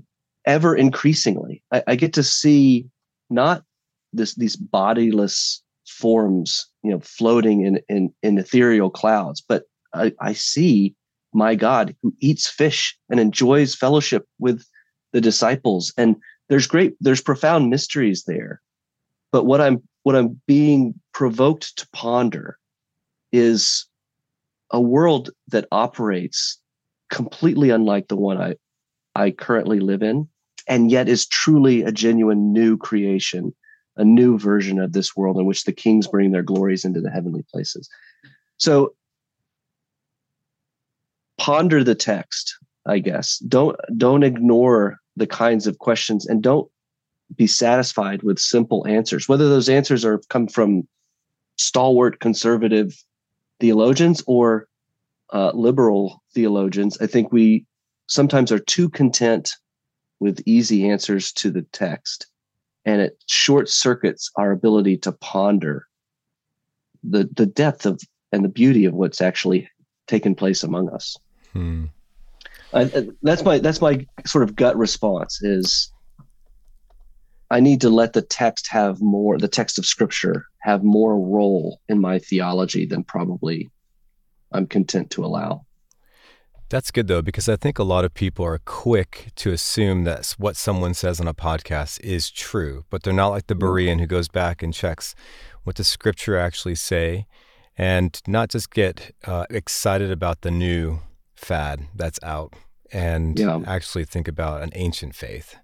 [0.45, 1.61] ever increasingly.
[1.71, 2.87] I, I get to see
[3.29, 3.63] not
[4.13, 10.33] this these bodiless forms, you know, floating in in, in ethereal clouds, but I, I
[10.33, 10.95] see
[11.33, 14.65] my God who eats fish and enjoys fellowship with
[15.13, 15.93] the disciples.
[15.97, 16.15] And
[16.49, 18.61] there's great there's profound mysteries there.
[19.31, 22.57] But what i'm what i'm being provoked to ponder
[23.31, 23.85] is
[24.71, 26.59] a world that operates
[27.09, 28.55] completely unlike the one i
[29.15, 30.27] i currently live in
[30.67, 33.53] and yet is truly a genuine new creation
[33.97, 37.11] a new version of this world in which the kings bring their glories into the
[37.11, 37.89] heavenly places.
[38.57, 38.95] So
[41.37, 43.37] ponder the text i guess.
[43.39, 46.69] Don't don't ignore the kinds of questions and don't
[47.35, 49.29] be satisfied with simple answers.
[49.29, 50.87] Whether those answers are come from
[51.57, 52.95] stalwart conservative
[53.59, 54.67] theologians or
[55.31, 57.65] uh, liberal theologians i think we
[58.07, 59.51] sometimes are too content
[60.19, 62.27] with easy answers to the text
[62.85, 65.87] and it short circuits our ability to ponder
[67.03, 67.99] the the depth of
[68.31, 69.69] and the beauty of what's actually
[70.07, 71.17] taken place among us
[71.53, 71.85] hmm
[73.21, 75.91] that's my that's my sort of gut response is
[77.49, 81.81] I need to let the text have more the text of scripture have more role
[81.89, 83.69] in my theology than probably
[84.53, 85.65] I'm content to allow.
[86.71, 90.33] That's good though, because I think a lot of people are quick to assume that
[90.37, 93.59] what someone says on a podcast is true, but they're not like the mm.
[93.59, 95.13] Berean who goes back and checks
[95.65, 97.27] what the scripture actually say
[97.77, 101.01] and not just get uh, excited about the new
[101.35, 102.53] fad that's out
[102.93, 103.59] and yeah.
[103.67, 105.57] actually think about an ancient faith.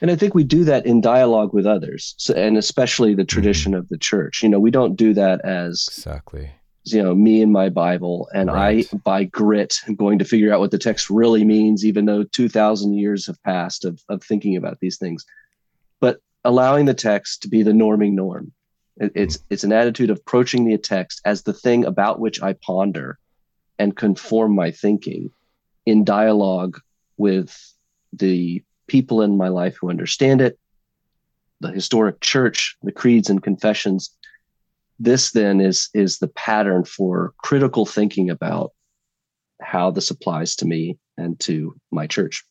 [0.00, 3.72] And I think we do that in dialogue with others, so, and especially the tradition
[3.72, 3.78] mm-hmm.
[3.78, 4.42] of the church.
[4.42, 6.50] You know, we don't do that as exactly
[6.86, 8.88] you know me and my bible and right.
[8.92, 12.22] i by grit am going to figure out what the text really means even though
[12.22, 15.26] 2000 years have passed of, of thinking about these things
[16.00, 18.52] but allowing the text to be the norming norm
[18.98, 19.44] it, it's hmm.
[19.50, 23.18] it's an attitude of approaching the text as the thing about which i ponder
[23.78, 25.30] and conform my thinking
[25.84, 26.80] in dialogue
[27.16, 27.74] with
[28.12, 30.58] the people in my life who understand it
[31.60, 34.10] the historic church the creeds and confessions
[34.98, 38.72] this then is is the pattern for critical thinking about
[39.60, 42.44] how this applies to me and to my church.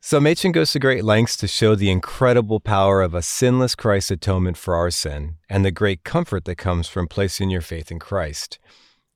[0.00, 4.10] So Machen goes to great lengths to show the incredible power of a sinless Christ
[4.10, 7.98] atonement for our sin and the great comfort that comes from placing your faith in
[7.98, 8.58] Christ.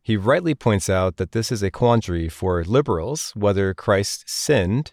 [0.01, 4.93] He rightly points out that this is a quandary for liberals whether Christ sinned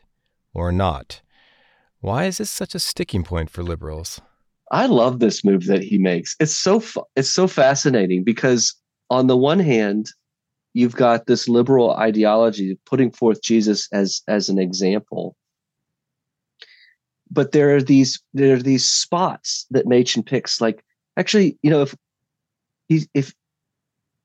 [0.54, 1.22] or not.
[2.02, 4.20] Why is this such a sticking point for liberals?
[4.72, 6.36] I love this move that he makes.
[6.40, 8.74] It's so fu- it's so fascinating because
[9.10, 10.10] on the one hand,
[10.74, 15.36] you've got this liberal ideology putting forth Jesus as as an example.
[17.30, 20.60] But there are these there are these spots that Machen picks.
[20.60, 20.84] Like
[21.18, 21.96] actually, you know, if
[22.88, 23.34] he if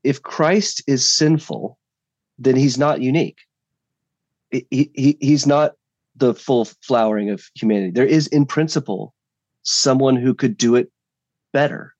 [0.04, 1.78] if Christ is sinful,
[2.38, 3.40] then he's not unique.
[4.50, 5.72] He, he he's not
[6.16, 7.92] the full flowering of humanity.
[7.92, 9.14] There is in principle
[9.62, 10.90] someone who could do it
[11.52, 11.94] better.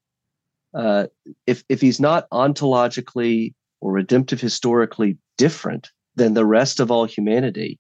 [0.73, 1.07] Uh,
[1.47, 7.79] if if he's not ontologically or redemptive historically different than the rest of all humanity,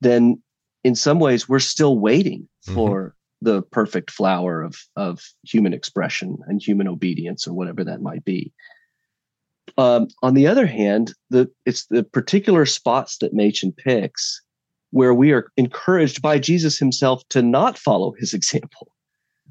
[0.00, 0.42] then
[0.84, 2.74] in some ways we're still waiting mm-hmm.
[2.74, 3.46] for mm-hmm.
[3.50, 8.52] the perfect flower of of human expression and human obedience or whatever that might be.
[9.76, 14.40] Um, on the other hand, the it's the particular spots that Machen picks
[14.92, 18.93] where we are encouraged by Jesus himself to not follow his example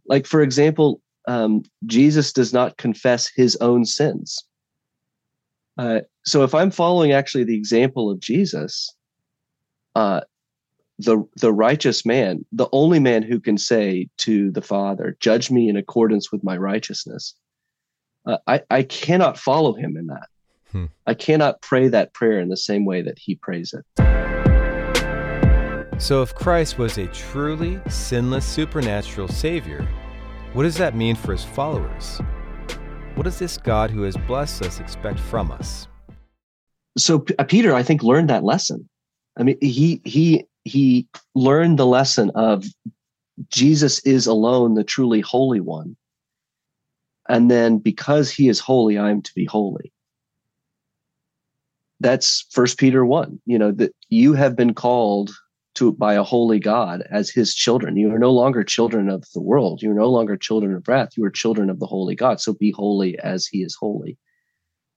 [0.06, 4.44] like for example um, jesus does not confess his own sins.
[5.78, 8.96] Uh, so if i'm following actually the example of jesus
[9.96, 10.22] uh,
[11.00, 15.68] the the righteous man the only man who can say to the father judge me
[15.68, 17.34] in accordance with my righteousness
[18.28, 20.28] uh, i i cannot follow him in that.
[20.72, 20.86] Hmm.
[21.08, 24.23] i cannot pray that prayer in the same way that he prays it
[25.98, 29.88] so, if Christ was a truly sinless supernatural Savior,
[30.54, 32.20] what does that mean for his followers?
[33.16, 35.88] What does this God who has blessed us expect from us?
[36.98, 38.90] So, uh, Peter, I think, learned that lesson.
[39.38, 42.66] I mean, he he he learned the lesson of
[43.50, 45.96] Jesus is alone the truly holy one.
[47.30, 49.92] And then because he is holy, I am to be holy.
[52.00, 55.32] That's first Peter 1, you know, that you have been called
[55.76, 57.98] to by a holy God as his children.
[57.98, 59.82] You are no longer children of the world.
[59.82, 61.10] You are no longer children of wrath.
[61.18, 62.40] You are children of the holy God.
[62.40, 64.18] So be holy as he is holy.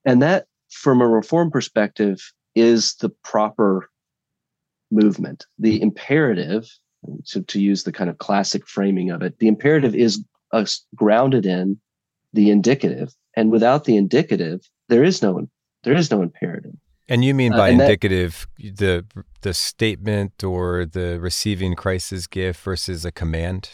[0.05, 3.89] And that, from a reform perspective, is the proper
[4.91, 5.45] movement.
[5.59, 6.69] The imperative,
[7.27, 11.45] to, to use the kind of classic framing of it, the imperative is uh, grounded
[11.45, 11.79] in
[12.33, 13.13] the indicative.
[13.35, 15.47] And without the indicative, there is no
[15.83, 16.73] there is no imperative.
[17.09, 22.27] And you mean uh, by uh, indicative that, the the statement or the receiving Christ's
[22.27, 23.71] gift versus a command?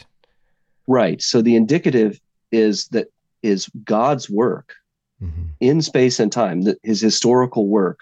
[0.86, 1.20] Right.
[1.20, 2.20] So the indicative
[2.52, 3.08] is that
[3.42, 4.74] is God's work
[5.22, 5.48] mm-hmm.
[5.60, 8.00] in space and time, that his historical work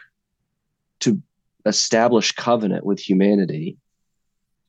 [1.00, 1.20] to
[1.66, 3.76] establish covenant with humanity.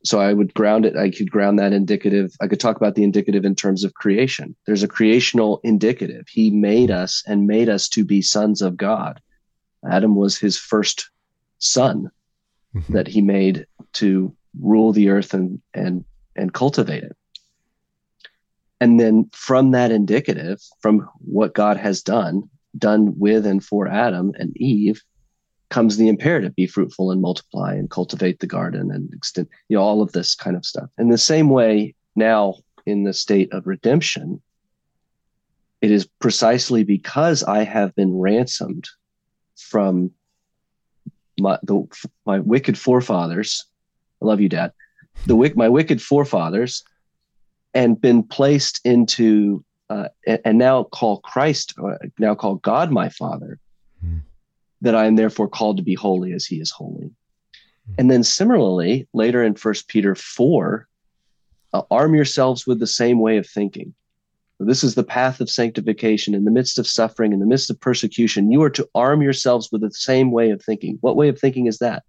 [0.05, 2.33] So I would ground it, I could ground that indicative.
[2.41, 4.55] I could talk about the indicative in terms of creation.
[4.65, 6.27] There's a creational indicative.
[6.27, 9.21] He made us and made us to be sons of God
[9.89, 11.09] Adam was his first
[11.59, 12.09] son
[12.75, 12.93] mm-hmm.
[12.93, 17.15] that he made to rule the earth and and and cultivate it.
[18.79, 24.33] And then from that indicative, from what God has done, done with and for Adam
[24.37, 25.01] and Eve,
[25.69, 29.83] comes the imperative be fruitful and multiply and cultivate the garden and extend, you know,
[29.83, 30.89] all of this kind of stuff.
[30.97, 34.41] In the same way, now in the state of redemption,
[35.81, 38.87] it is precisely because I have been ransomed
[39.57, 40.11] from
[41.39, 41.85] my the,
[42.25, 43.65] my wicked forefathers.
[44.21, 44.71] I love you, Dad.
[45.25, 46.83] The wick my wicked forefathers,
[47.73, 53.59] and been placed into uh, and now call Christ, uh, now call God my Father.
[54.05, 54.21] Mm.
[54.81, 57.11] That I am therefore called to be holy as He is holy.
[57.89, 57.95] Mm.
[57.97, 60.87] And then similarly, later in First Peter four,
[61.73, 63.93] uh, arm yourselves with the same way of thinking.
[64.63, 67.79] This is the path of sanctification in the midst of suffering, in the midst of
[67.79, 68.51] persecution.
[68.51, 70.97] You are to arm yourselves with the same way of thinking.
[71.01, 72.03] What way of thinking is that?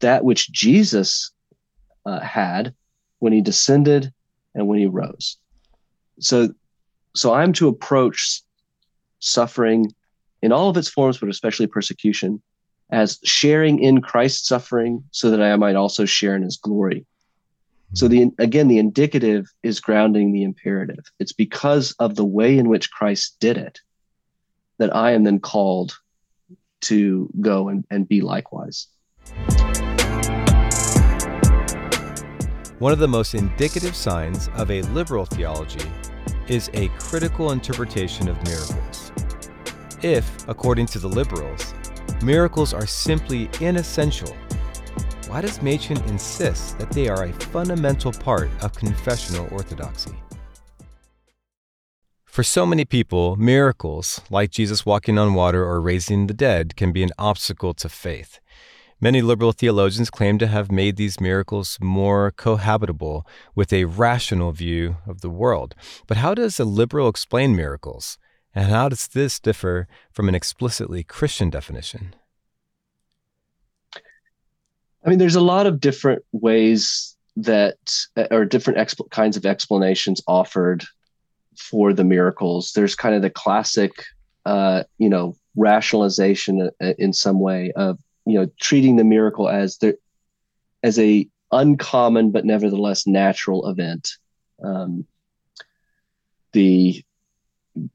[0.00, 1.30] That which Jesus
[2.06, 2.74] uh, had
[3.18, 4.12] when he descended
[4.54, 5.36] and when he rose.
[6.18, 6.54] So,
[7.14, 8.42] so I'm to approach
[9.18, 9.92] suffering
[10.42, 12.42] in all of its forms, but especially persecution,
[12.90, 17.06] as sharing in Christ's suffering so that I might also share in his glory.
[17.92, 21.04] So the again the indicative is grounding the imperative.
[21.18, 23.80] It's because of the way in which Christ did it
[24.78, 25.98] that I am then called
[26.82, 28.86] to go and, and be likewise.
[32.78, 35.90] One of the most indicative signs of a liberal theology
[36.46, 39.12] is a critical interpretation of miracles.
[40.02, 41.74] If, according to the liberals,
[42.22, 44.34] miracles are simply inessential,
[45.30, 50.10] why does Machen insist that they are a fundamental part of confessional orthodoxy?
[52.24, 56.90] For so many people, miracles, like Jesus walking on water or raising the dead, can
[56.90, 58.40] be an obstacle to faith.
[59.00, 63.22] Many liberal theologians claim to have made these miracles more cohabitable
[63.54, 65.76] with a rational view of the world.
[66.08, 68.18] But how does a liberal explain miracles?
[68.52, 72.16] And how does this differ from an explicitly Christian definition?
[75.04, 77.78] I mean, there's a lot of different ways that,
[78.30, 80.84] or different exp- kinds of explanations offered
[81.56, 82.72] for the miracles.
[82.74, 83.92] There's kind of the classic,
[84.44, 89.78] uh, you know, rationalization uh, in some way of you know treating the miracle as
[89.78, 89.96] the
[90.82, 94.16] as a uncommon but nevertheless natural event.
[94.62, 95.06] Um,
[96.52, 97.02] the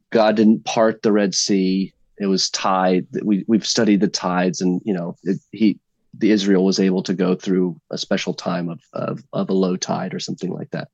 [0.09, 3.07] God didn't part the Red Sea; it was tide.
[3.23, 5.79] We we've studied the tides, and you know it, he
[6.17, 9.75] the Israel was able to go through a special time of of, of a low
[9.75, 10.89] tide or something like that.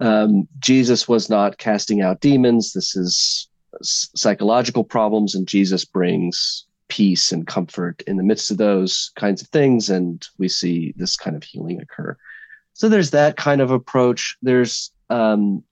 [0.00, 2.72] Um, Jesus was not casting out demons.
[2.72, 3.48] This is
[3.82, 9.48] psychological problems, and Jesus brings peace and comfort in the midst of those kinds of
[9.48, 9.90] things.
[9.90, 12.16] And we see this kind of healing occur.
[12.74, 14.36] So there's that kind of approach.
[14.42, 15.64] There's um,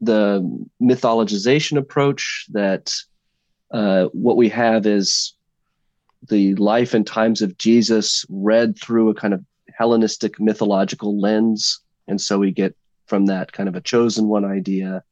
[0.00, 2.92] the mythologization approach that
[3.70, 5.35] uh, what we have is
[6.28, 9.44] the life and times of Jesus read through a kind of
[9.76, 11.80] Hellenistic mythological lens.
[12.08, 12.74] And so we get
[13.06, 15.02] from that kind of a chosen one idea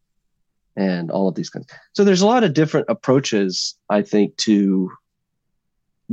[0.77, 1.67] and all of these kinds.
[1.93, 4.91] So there's a lot of different approaches, I think, to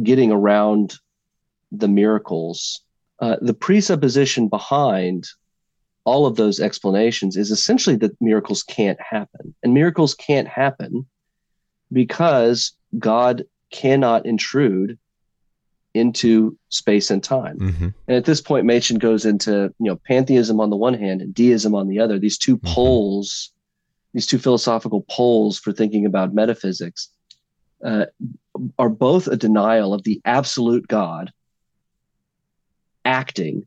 [0.04, 0.96] getting around
[1.72, 2.82] the miracles,
[3.20, 5.28] uh, the presupposition behind
[6.04, 9.54] all of those explanations is essentially that miracles can't happen.
[9.64, 11.06] And miracles can't happen
[11.92, 14.98] because God cannot intrude
[15.94, 17.60] into space and time.
[17.60, 17.88] Mm-hmm.
[18.08, 21.34] And at this point, Machen goes into you know pantheism on the one hand and
[21.34, 22.20] deism on the other.
[22.20, 22.74] These 2 mm-hmm.
[22.74, 23.52] poles,
[24.14, 27.10] these two philosophical poles for thinking about metaphysics,
[27.84, 28.06] uh,
[28.78, 31.32] are both a denial of the absolute God
[33.04, 33.66] acting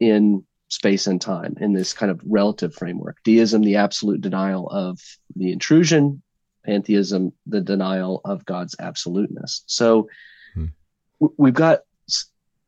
[0.00, 3.16] in space and time in this kind of relative framework.
[3.24, 5.00] Deism, the absolute denial of
[5.34, 6.22] the intrusion,
[6.68, 9.62] pantheism, the denial of God's absoluteness.
[9.66, 10.08] So
[10.54, 10.66] hmm.
[11.18, 11.80] we've got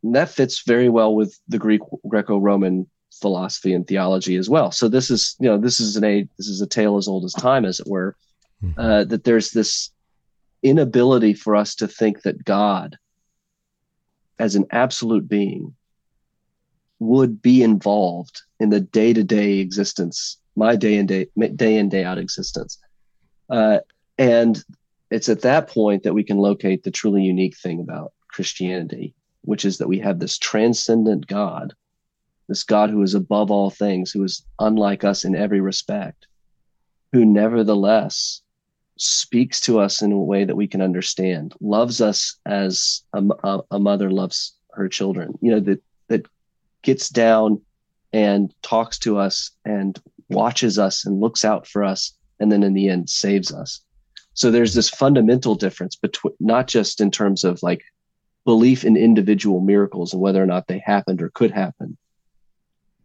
[0.03, 2.87] that fits very well with the Greek Greco-Roman
[3.21, 4.71] philosophy and theology as well.
[4.73, 7.25] So this is, you know, this is an a this is a tale as old
[7.25, 8.17] as time, as it were.
[8.61, 8.73] Hmm.
[8.77, 9.91] Uh, that there's this
[10.63, 12.99] inability for us to think that God,
[14.39, 15.75] as an absolute being,
[16.99, 21.27] would be involved in the day to day existence, my day and day
[21.57, 22.79] day in day out existence,
[23.51, 23.81] uh,
[24.19, 24.63] and
[25.11, 29.65] it's at that point that we can locate the truly unique thing about Christianity, which
[29.65, 31.75] is that we have this transcendent God,
[32.49, 36.27] this God who is above all things, who is unlike us in every respect,
[37.13, 38.43] who nevertheless
[38.97, 43.61] speaks to us in a way that we can understand, loves us as a, a,
[43.73, 46.27] a mother loves her children, you know, that, that
[46.83, 47.61] gets down
[48.13, 52.75] and talks to us and watches us and looks out for us and then in
[52.75, 53.81] the end saves us.
[54.35, 57.83] So there's this fundamental difference between not just in terms of like
[58.45, 61.97] belief in individual miracles and whether or not they happened or could happen,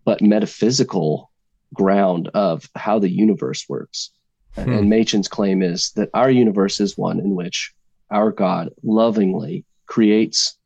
[0.05, 1.31] but metaphysical
[1.73, 4.11] ground of how the universe works.
[4.55, 4.71] Hmm.
[4.71, 7.73] And Machen's claim is that our universe is one in which
[8.09, 10.57] our God lovingly creates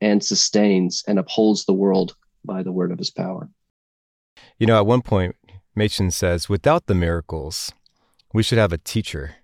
[0.00, 2.14] and sustains and upholds the world
[2.44, 3.48] by the word of his power.
[4.58, 5.36] You know, at one point,
[5.74, 7.72] Machen says, without the miracles,
[8.32, 9.36] we should have a teacher.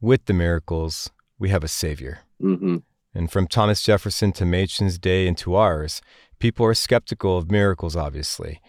[0.00, 2.20] With the miracles, we have a savior.
[2.42, 2.78] Mm-hmm.
[3.14, 6.02] And from Thomas Jefferson to Machen's day and to ours,
[6.38, 8.60] people are skeptical of miracles, obviously.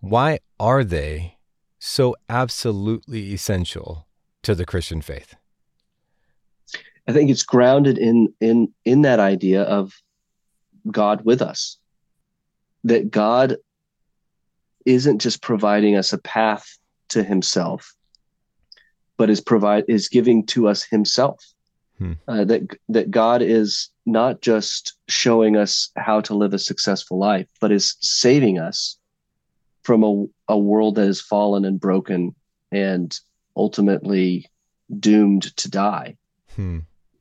[0.00, 1.38] Why are they
[1.78, 4.06] so absolutely essential
[4.42, 5.34] to the Christian faith?
[7.08, 9.92] I think it's grounded in in in that idea of
[10.90, 11.78] God with us.
[12.84, 13.56] That God
[14.86, 17.94] isn't just providing us a path to himself,
[19.16, 21.44] but is provide is giving to us himself.
[21.98, 22.12] Hmm.
[22.26, 27.46] Uh, that that God is not just showing us how to live a successful life,
[27.60, 28.98] but is saving us
[29.82, 32.34] from a, a world that is fallen and broken
[32.72, 33.18] and
[33.56, 34.50] ultimately
[34.98, 36.16] doomed to die.
[36.56, 36.80] Hmm.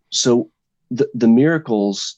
[0.09, 0.49] So
[0.89, 2.17] the the miracles,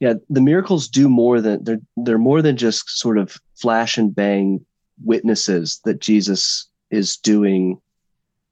[0.00, 4.14] yeah, the miracles do more than they're they're more than just sort of flash and
[4.14, 4.64] bang
[5.04, 7.80] witnesses that Jesus is doing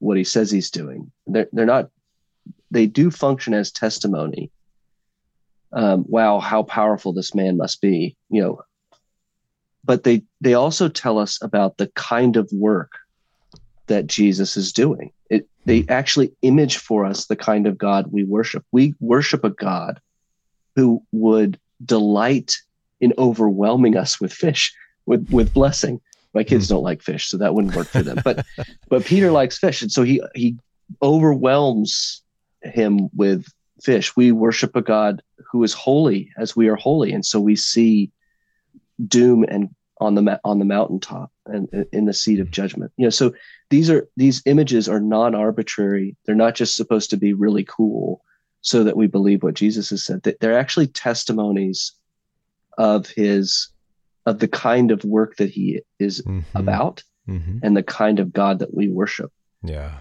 [0.05, 1.11] what he says he's doing.
[1.27, 1.91] They're they're not
[2.71, 4.51] they do function as testimony.
[5.73, 8.63] Um, wow, how powerful this man must be, you know.
[9.83, 12.93] But they they also tell us about the kind of work
[13.87, 15.11] that Jesus is doing.
[15.31, 18.65] It, they actually image for us the kind of God we worship.
[18.73, 20.01] We worship a God
[20.77, 22.55] who would delight
[23.01, 24.75] in overwhelming us with fish,
[25.07, 26.01] with with blessing.
[26.35, 26.75] My kids hmm.
[26.75, 28.21] don't like fish, so that wouldn't work for them.
[28.25, 28.45] But
[28.89, 30.57] but Peter likes fish, and so he he
[31.03, 32.23] overwhelms
[32.63, 33.47] him with
[33.83, 34.17] fish.
[34.17, 38.11] We worship a God who is holy as we are holy, and so we see
[39.07, 42.93] doom and on the on the mountaintop and in the seat of judgment.
[42.97, 43.33] You know, so
[43.71, 46.17] these are these images are non-arbitrary.
[46.25, 48.23] They're not just supposed to be really cool
[48.61, 50.23] so that we believe what Jesus has said.
[50.23, 51.93] That They're actually testimonies
[52.79, 53.69] of his
[54.27, 56.59] of the kind of work that he is mm-hmm.
[56.59, 57.59] about mm-hmm.
[57.63, 59.33] and the kind of God that we worship.
[59.63, 59.99] Yeah.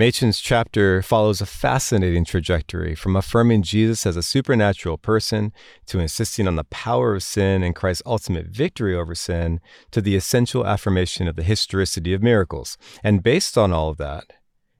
[0.00, 5.52] Machen's chapter follows a fascinating trajectory from affirming Jesus as a supernatural person
[5.84, 10.16] to insisting on the power of sin and Christ's ultimate victory over sin to the
[10.16, 12.78] essential affirmation of the historicity of miracles.
[13.04, 14.24] And based on all of that,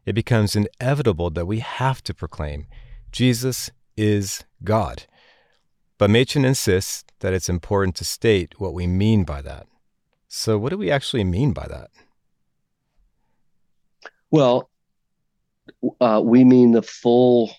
[0.07, 2.66] it becomes inevitable that we have to proclaim
[3.12, 5.05] Jesus is God.
[5.99, 9.66] But Machen insists that it's important to state what we mean by that.
[10.29, 11.91] So, what do we actually mean by that?
[14.31, 14.71] Well,
[16.01, 17.51] uh, we mean the full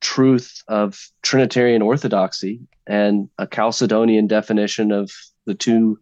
[0.00, 5.10] truth of Trinitarian orthodoxy and a Chalcedonian definition of
[5.46, 5.98] the two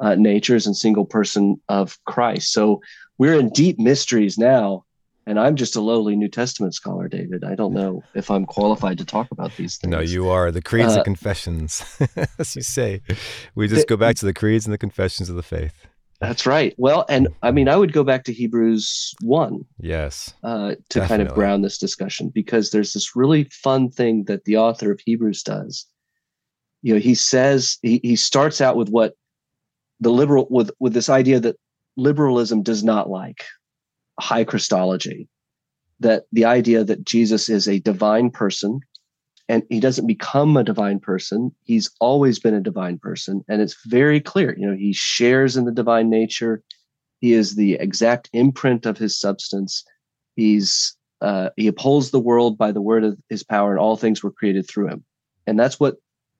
[0.00, 2.52] uh, natures and single person of Christ.
[2.52, 2.80] So
[3.18, 4.84] we're in deep mysteries now.
[5.26, 7.44] And I'm just a lowly New Testament scholar, David.
[7.44, 9.90] I don't know if I'm qualified to talk about these things.
[9.90, 10.50] No, you are.
[10.50, 11.82] The creeds uh, and confessions,
[12.38, 13.00] as you say.
[13.54, 15.86] We just go back to the creeds and the confessions of the faith.
[16.20, 16.74] That's right.
[16.78, 19.64] Well, and I mean, I would go back to Hebrews 1.
[19.80, 20.32] Yes.
[20.42, 21.08] Uh, to definitely.
[21.08, 25.00] kind of ground this discussion because there's this really fun thing that the author of
[25.04, 25.86] Hebrews does.
[26.82, 29.14] You know, he says, he, he starts out with what
[30.00, 31.56] the liberal, with, with this idea that
[31.96, 33.44] liberalism does not like
[34.20, 35.28] high Christology,
[36.00, 38.80] that the idea that Jesus is a divine person
[39.48, 41.54] and he doesn't become a divine person.
[41.64, 43.44] He's always been a divine person.
[43.48, 46.62] And it's very clear you know he shares in the divine nature.
[47.20, 49.84] He is the exact imprint of his substance.
[50.36, 54.22] He's uh, he upholds the world by the word of his power and all things
[54.22, 55.04] were created through him.
[55.46, 55.96] And that's what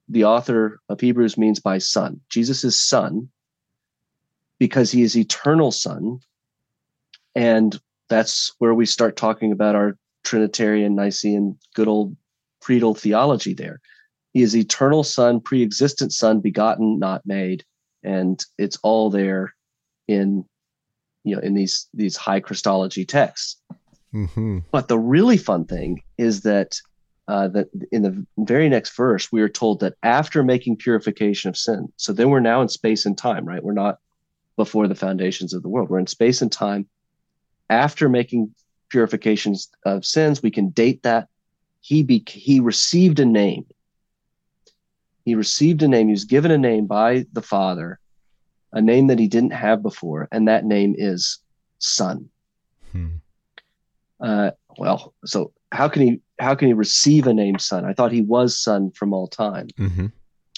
[0.08, 2.20] the author of hebrews means by son.
[2.28, 3.30] Jesus is son
[4.58, 6.20] because he is eternal son.
[7.34, 7.78] And
[8.08, 12.16] that's where we start talking about our trinitarian nicene good old
[12.64, 13.80] creedal theology there.
[14.32, 17.62] He is eternal son, pre-existent son, begotten, not made,
[18.02, 19.54] and it's all there
[20.08, 20.44] in
[21.24, 23.60] you know in these these high Christology texts.
[24.14, 24.60] Mm-hmm.
[24.70, 26.80] But the really fun thing is that
[27.28, 31.56] uh, that in the very next verse we are told that after making purification of
[31.56, 33.62] sin, so then we're now in space and time, right?
[33.62, 33.98] We're not
[34.56, 35.90] before the foundations of the world.
[35.90, 36.86] We're in space and time.
[37.68, 38.54] After making
[38.88, 41.28] purifications of sins, we can date that
[41.84, 43.66] he be, he received a name.
[45.26, 46.08] He received a name.
[46.08, 48.00] He was given a name by the Father,
[48.72, 51.40] a name that he didn't have before, and that name is
[51.78, 52.30] Son.
[52.92, 53.16] Hmm.
[54.18, 57.84] Uh, well, so how can he how can he receive a name Son?
[57.84, 59.68] I thought he was Son from all time.
[59.78, 60.06] Mm-hmm.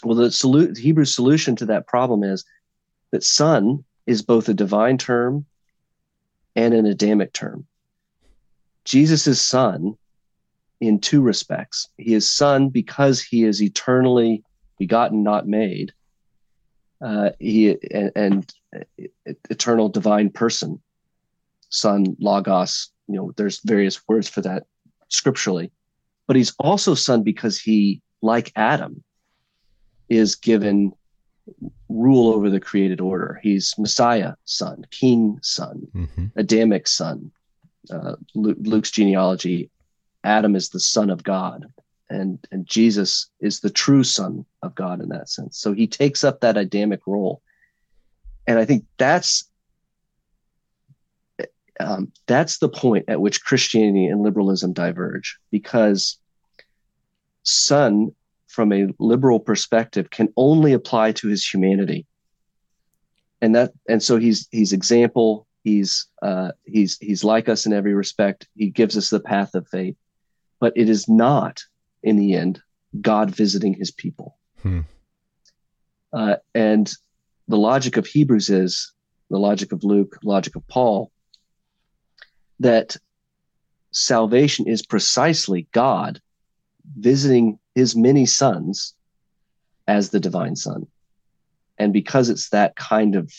[0.05, 2.45] Well, the, solu- the Hebrew solution to that problem is
[3.11, 5.45] that Son is both a divine term
[6.55, 7.67] and an Adamic term.
[8.85, 9.99] Jesus' Son
[10.81, 11.89] in two respects.
[11.97, 14.43] He is son because he is eternally
[14.79, 15.93] begotten, not made.
[17.01, 18.53] Uh, he and, and,
[19.51, 20.81] eternal divine person,
[21.69, 22.91] son, logos.
[23.09, 24.65] You know, there's various words for that
[25.09, 25.71] scripturally,
[26.27, 29.03] but he's also son because he, like Adam,
[30.09, 30.93] is given
[31.89, 33.39] rule over the created order.
[33.43, 36.27] He's Messiah son, King son, mm-hmm.
[36.37, 37.31] Adamic son.
[37.89, 39.71] Uh, Luke's genealogy
[40.27, 41.67] Adam is the son of God.
[42.09, 45.59] and and Jesus is the true Son of God in that sense.
[45.59, 47.43] So he takes up that Adamic role,
[48.47, 49.49] and I think that's
[51.81, 56.19] um, that's the point at which Christianity and liberalism diverge because
[57.43, 58.13] Son,
[58.49, 62.07] from a liberal perspective, can only apply to his humanity,
[63.41, 65.47] and that and so he's he's example.
[65.65, 68.47] He's uh, he's he's like us in every respect.
[68.57, 69.97] He gives us the path of faith,
[70.61, 71.63] but it is not
[72.03, 72.61] in the end
[73.01, 74.39] God visiting his people.
[74.63, 74.81] Hmm.
[76.13, 76.91] Uh, and
[77.49, 78.93] the logic of Hebrews is
[79.31, 81.11] the logic of Luke, logic of Paul,
[82.61, 82.97] that
[83.93, 86.21] salvation is precisely God
[86.99, 88.95] visiting his many sons
[89.87, 90.87] as the divine son.
[91.79, 93.33] And because it's that kind of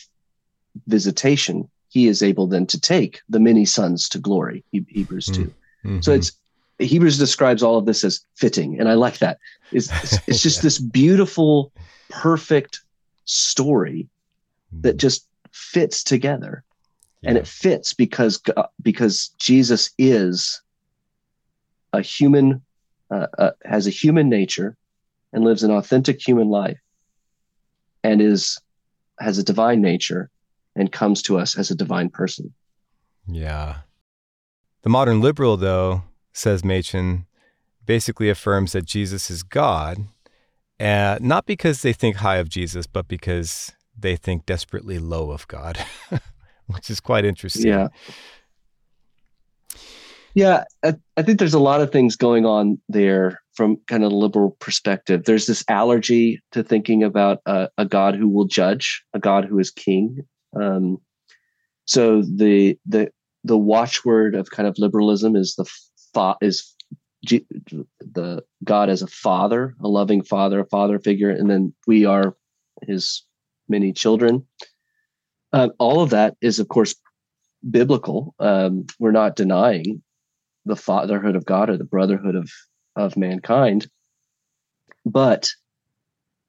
[0.85, 5.41] visitation, he is able then to take the many sons to glory, Hebrews 2.
[5.85, 6.01] Mm-hmm.
[6.01, 6.36] So it's
[6.79, 9.39] Hebrews describes all of this as fitting, and I like that.
[9.71, 9.89] It's,
[10.27, 11.71] it's, just this beautiful,
[12.09, 12.81] perfect
[13.25, 14.07] story
[14.81, 14.97] that hmm.
[14.97, 16.63] just fits together,
[17.21, 17.29] yeah.
[17.29, 18.41] and it fits because
[18.81, 20.61] because Jesus is
[21.93, 22.61] a human,
[23.09, 24.77] uh, uh, has a human nature,
[25.33, 26.79] and lives an authentic human life,
[28.03, 28.59] and is
[29.19, 30.29] has a divine nature,
[30.75, 32.53] and comes to us as a divine person.
[33.27, 33.77] Yeah.
[34.83, 36.03] The modern liberal, though,
[36.37, 37.25] says Machen,
[37.85, 40.07] basically affirms that Jesus is God,
[40.79, 45.47] uh, not because they think high of Jesus, but because they think desperately low of
[45.47, 45.83] God,
[46.67, 47.67] which is quite interesting.
[47.67, 47.87] Yeah.
[50.35, 54.11] Yeah, I, I, think there's a lot of things going on there from kind of
[54.11, 55.23] a liberal perspective.
[55.23, 59.57] There's this allergy to thinking about a, a God who will judge, a God who
[59.57, 60.27] is king.
[60.55, 60.99] Um,
[61.85, 63.09] so the the
[63.43, 65.65] the watchword of kind of liberalism is the
[66.17, 66.75] fa- is
[67.25, 67.45] G-
[67.99, 72.35] the God as a father, a loving father, a father figure, and then we are
[72.83, 73.23] his
[73.67, 74.45] many children.
[75.53, 76.95] Uh, all of that is, of course,
[77.69, 78.33] biblical.
[78.39, 80.01] Um, we're not denying
[80.65, 82.49] the fatherhood of God or the brotherhood of
[82.95, 83.87] of mankind,
[85.05, 85.49] but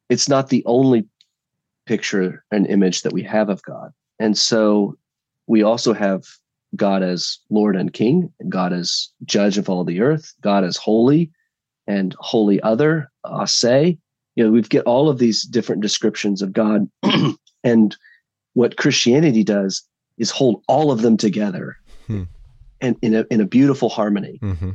[0.09, 1.07] it's not the only
[1.87, 3.93] picture and image that we have of God.
[4.19, 4.97] And so
[5.47, 6.25] we also have
[6.77, 11.31] God as Lord and King, God as Judge of all the earth, God as holy
[11.87, 13.11] and holy other,
[13.47, 13.99] say.
[14.37, 16.89] You know, we've get all of these different descriptions of God.
[17.65, 17.97] and
[18.55, 19.83] what Christianity does
[20.19, 22.25] is hold all of them together hmm.
[22.81, 24.39] and in a, in a beautiful harmony.
[24.43, 24.71] Mm-hmm.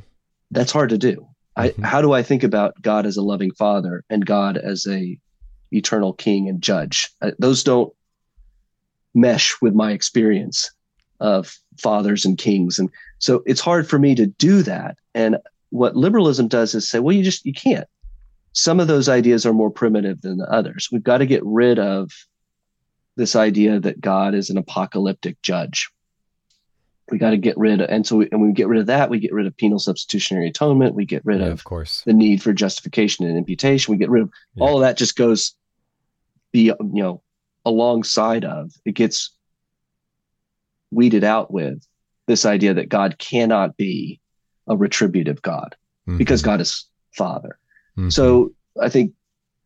[0.51, 1.27] That's hard to do.
[1.57, 1.83] Mm-hmm.
[1.83, 5.17] I, how do I think about God as a loving father and God as a
[5.71, 7.09] eternal king and judge?
[7.21, 7.93] Uh, those don't
[9.13, 10.71] mesh with my experience
[11.19, 12.79] of fathers and kings.
[12.79, 12.89] And
[13.19, 14.97] so it's hard for me to do that.
[15.13, 15.37] And
[15.69, 17.87] what liberalism does is say, well, you just, you can't.
[18.51, 20.89] Some of those ideas are more primitive than the others.
[20.91, 22.11] We've got to get rid of
[23.15, 25.89] this idea that God is an apocalyptic judge.
[27.11, 28.87] We got to get rid of, and so, we, and when we get rid of
[28.87, 30.95] that, we get rid of penal substitutionary atonement.
[30.95, 33.91] We get rid yeah, of, of course, the need for justification and imputation.
[33.91, 34.63] We get rid of yeah.
[34.63, 34.97] all of that.
[34.97, 35.53] Just goes,
[36.51, 37.21] be you know,
[37.65, 39.31] alongside of it gets
[40.93, 41.85] weeded out with
[42.27, 44.19] this idea that God cannot be
[44.67, 45.75] a retributive God
[46.07, 46.17] mm-hmm.
[46.17, 47.57] because God is Father.
[47.97, 48.09] Mm-hmm.
[48.09, 49.13] So I think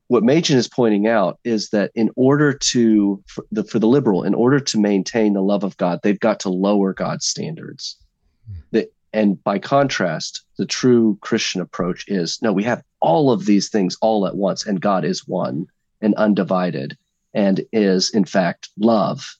[0.07, 4.23] what Machen is pointing out is that in order to for the, for the liberal,
[4.23, 7.97] in order to maintain the love of God, they've got to lower God's standards.
[8.49, 8.61] Mm-hmm.
[8.71, 13.69] That and by contrast, the true Christian approach is no, we have all of these
[13.69, 15.67] things all at once, and God is one
[16.01, 16.97] and undivided,
[17.33, 19.37] and is in fact love.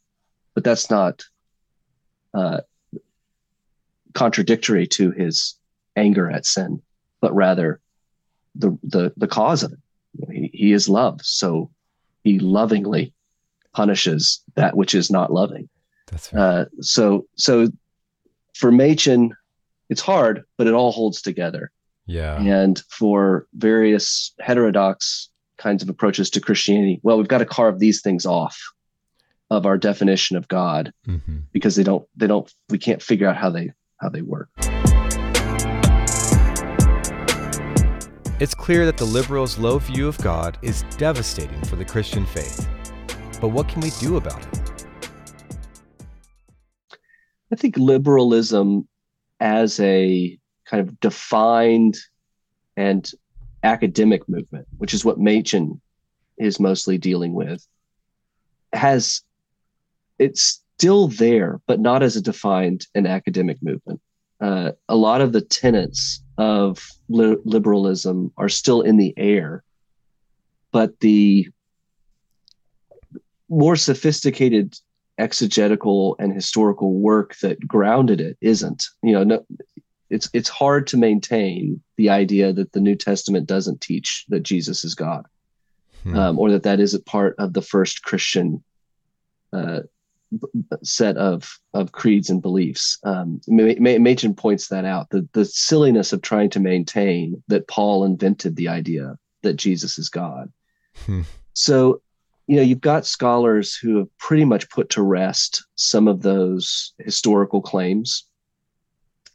[0.54, 1.24] But that's not
[2.34, 2.62] uh,
[4.14, 5.56] contradictory to his
[5.96, 6.82] anger at sin,
[7.22, 7.80] but rather
[8.56, 9.80] the the the cause of it.
[10.32, 11.70] He, he is love, so
[12.24, 13.14] he lovingly
[13.74, 15.70] punishes that which is not loving.
[16.08, 16.42] That's right.
[16.42, 17.68] Uh, so so
[18.56, 19.34] for Machen,
[19.90, 21.72] it's hard, but it all holds together.
[22.08, 22.42] Yeah.
[22.42, 28.02] And for various heterodox kinds of approaches to Christianity, well, we've got to carve these
[28.02, 28.58] things off
[29.50, 31.40] of our definition of God mm-hmm.
[31.52, 34.50] because they don't they don't we can't figure out how they how they work.
[38.40, 42.70] It's clear that the liberals' low view of God is devastating for the Christian faith.
[43.42, 44.78] But what can we do about it?
[47.52, 48.88] I think liberalism
[49.40, 51.98] as a kind of defined
[52.76, 53.10] and
[53.64, 55.82] academic movement, which is what Machen
[56.38, 57.66] is mostly dealing with,
[58.74, 59.24] has
[60.20, 64.02] it's still there, but not as a defined and academic movement.
[64.40, 69.64] Uh, a lot of the tenets of li- liberalism are still in the air,
[70.72, 71.48] but the
[73.50, 74.78] more sophisticated
[75.18, 78.86] exegetical and historical work that grounded it isn't.
[79.02, 79.46] You know, no,
[80.10, 84.84] it's it's hard to maintain the idea that the New Testament doesn't teach that Jesus
[84.84, 85.26] is God,
[86.04, 86.16] hmm.
[86.16, 88.64] um, or that that isn't part of the first Christian
[89.52, 89.82] uh,
[90.84, 93.00] set of of creeds and beliefs.
[93.04, 95.10] Um, Machen points that out.
[95.10, 100.10] The the silliness of trying to maintain that Paul invented the idea that Jesus is
[100.10, 100.52] God.
[101.06, 101.22] Hmm.
[101.54, 102.02] So,
[102.48, 106.94] you know, you've got scholars who have pretty much put to rest some of those
[107.00, 108.26] historical claims,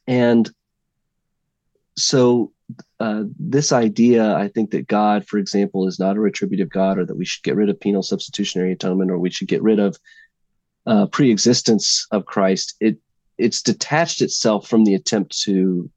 [0.07, 0.51] and
[1.97, 2.53] so
[3.01, 7.05] uh, this idea, I think that God, for example, is not a retributive God, or
[7.05, 9.99] that we should get rid of penal substitutionary atonement, or we should get rid of
[10.87, 12.77] uh, pre-existence of Christ.
[12.81, 12.99] It
[13.39, 15.91] it's detached itself from the attempt to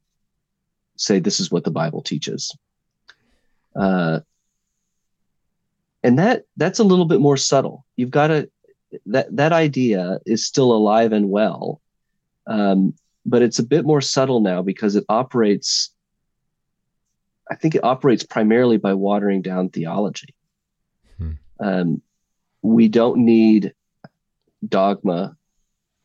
[0.96, 2.56] say this is what the Bible teaches,
[3.74, 4.20] uh,
[6.02, 7.84] and that that's a little bit more subtle.
[7.96, 8.50] You've got to
[9.06, 11.80] that that idea is still alive and well.
[12.46, 12.94] Um,
[13.26, 15.92] but it's a bit more subtle now because it operates
[17.50, 20.34] i think it operates primarily by watering down theology
[21.18, 21.32] hmm.
[21.60, 22.00] um,
[22.62, 23.74] we don't need
[24.68, 25.36] dogma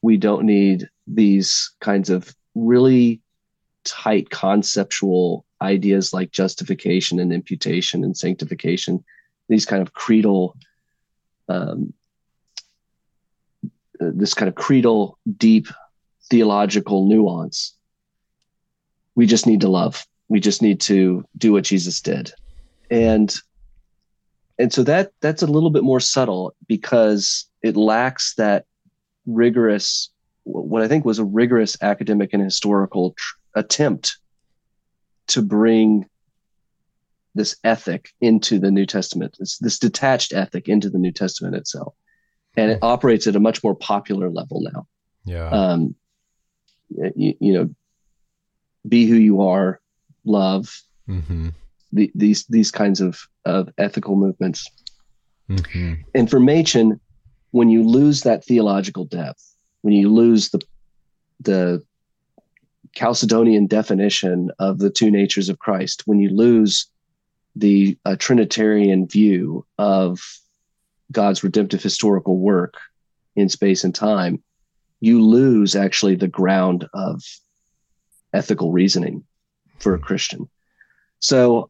[0.01, 3.21] we don't need these kinds of really
[3.83, 9.03] tight conceptual ideas like justification and imputation and sanctification
[9.47, 10.55] these kind of creedal
[11.49, 11.93] um,
[14.01, 15.67] this kind of creedal deep
[16.29, 17.75] theological nuance.
[19.15, 20.05] We just need to love.
[20.29, 22.31] We just need to do what Jesus did.
[22.89, 23.33] And
[24.57, 28.65] and so that that's a little bit more subtle because it lacks that
[29.25, 30.09] rigorous
[30.43, 34.17] what I think was a rigorous academic and historical tr- attempt
[35.27, 36.09] to bring
[37.35, 41.93] this ethic into the New Testament, this, this detached ethic into the New Testament itself.
[42.57, 44.87] And it operates at a much more popular level now.
[45.23, 45.47] Yeah.
[45.47, 45.95] Um,
[46.89, 47.69] you, you know,
[48.85, 49.79] be who you are,
[50.25, 51.49] love, mm-hmm.
[51.93, 54.69] the, these these kinds of of ethical movements.
[55.49, 56.01] Mm-hmm.
[56.13, 56.99] And for Machen,
[57.51, 60.61] when you lose that theological depth, when you lose the
[61.41, 61.83] the
[62.95, 66.87] Chalcedonian definition of the two natures of Christ, when you lose
[67.55, 70.21] the uh, Trinitarian view of
[71.11, 72.75] God's redemptive historical work
[73.35, 74.43] in space and time,
[74.99, 77.23] you lose actually the ground of
[78.33, 79.23] ethical reasoning
[79.79, 80.49] for a Christian.
[81.19, 81.69] So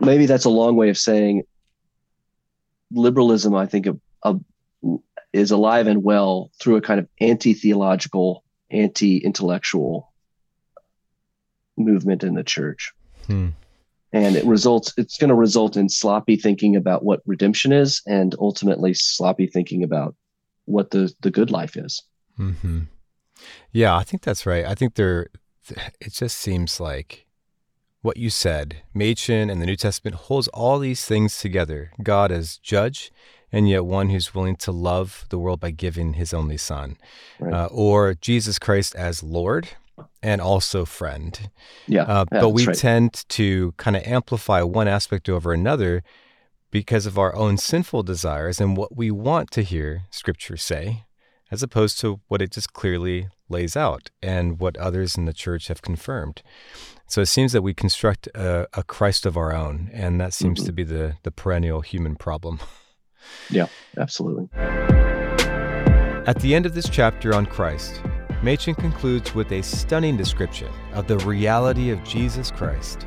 [0.00, 1.42] maybe that's a long way of saying
[2.90, 3.86] liberalism, I think,
[5.32, 10.12] is alive and well through a kind of anti theological, anti intellectual
[11.76, 12.92] movement in the church.
[13.26, 13.48] Hmm.
[14.12, 18.34] And it results, it's going to result in sloppy thinking about what redemption is and
[18.38, 20.14] ultimately sloppy thinking about
[20.66, 22.02] what the, the good life is.
[22.38, 22.80] Mm-hmm.
[23.72, 24.66] Yeah, I think that's right.
[24.66, 25.28] I think there,
[25.98, 27.26] it just seems like
[28.02, 32.58] what you said, Machen and the New Testament holds all these things together God as
[32.58, 33.12] judge,
[33.52, 36.96] and yet one who's willing to love the world by giving his only son,
[37.38, 37.52] right.
[37.52, 39.68] uh, or Jesus Christ as Lord
[40.22, 41.50] and also friend.
[41.86, 42.02] Yeah.
[42.02, 42.76] Uh, yeah but we right.
[42.76, 46.02] tend to kind of amplify one aspect over another
[46.70, 51.04] because of our own sinful desires and what we want to hear Scripture say
[51.52, 55.68] as opposed to what it just clearly lays out and what others in the church
[55.68, 56.42] have confirmed.
[57.06, 60.60] So it seems that we construct a, a Christ of our own, and that seems
[60.60, 60.66] mm-hmm.
[60.66, 62.58] to be the, the perennial human problem.
[63.50, 63.66] Yeah,
[63.98, 64.48] absolutely.
[66.24, 68.00] At the end of this chapter on Christ,
[68.42, 73.06] Machen concludes with a stunning description of the reality of Jesus Christ.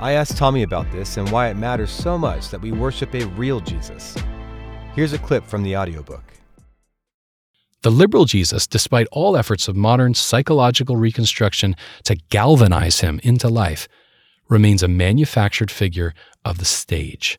[0.00, 3.26] I asked Tommy about this and why it matters so much that we worship a
[3.26, 4.16] real Jesus.
[4.94, 6.24] Here's a clip from the audiobook.
[7.82, 13.88] The liberal Jesus, despite all efforts of modern psychological reconstruction to galvanize him into life,
[14.48, 16.14] remains a manufactured figure
[16.44, 17.38] of the stage.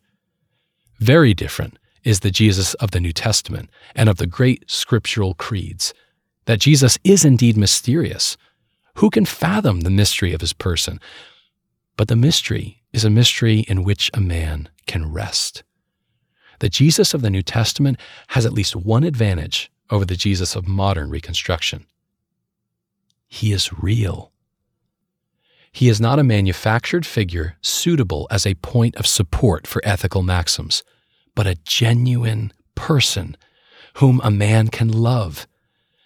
[1.00, 5.94] Very different is the Jesus of the New Testament and of the great scriptural creeds.
[6.46, 8.38] That Jesus is indeed mysterious.
[8.96, 11.00] Who can fathom the mystery of his person?
[11.96, 15.64] But the mystery is a mystery in which a man can rest.
[16.60, 18.00] The Jesus of the New Testament
[18.30, 21.86] has at least one advantage over the Jesus of modern reconstruction.
[23.28, 24.32] He is real.
[25.72, 30.84] He is not a manufactured figure suitable as a point of support for ethical maxims,
[31.36, 33.38] but a genuine person
[33.96, 35.48] whom a man can love.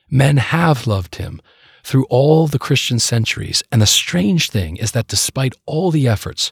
[0.09, 1.41] Men have loved him,
[1.87, 3.63] through all the Christian centuries.
[3.71, 6.51] And the strange thing is that despite all the efforts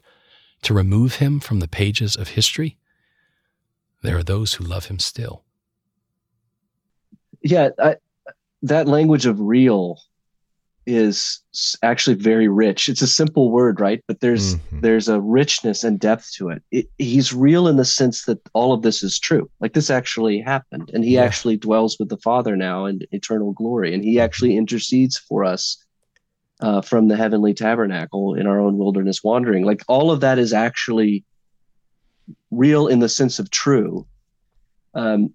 [0.62, 2.78] to remove him from the pages of history,
[4.02, 5.44] there are those who love him still.
[7.42, 7.96] Yeah, I,
[8.62, 10.00] that language of real
[10.86, 11.40] is
[11.82, 12.88] actually very rich.
[12.88, 14.02] It's a simple word, right?
[14.06, 14.80] But there's mm-hmm.
[14.80, 16.62] there's a richness and depth to it.
[16.70, 16.88] it.
[16.98, 19.50] He's real in the sense that all of this is true.
[19.60, 21.22] Like this actually happened, and he yeah.
[21.22, 24.24] actually dwells with the Father now in eternal glory, and he mm-hmm.
[24.24, 25.84] actually intercedes for us
[26.60, 29.64] uh, from the heavenly tabernacle in our own wilderness wandering.
[29.64, 31.24] Like all of that is actually
[32.50, 34.06] real in the sense of true.
[34.94, 35.34] Um,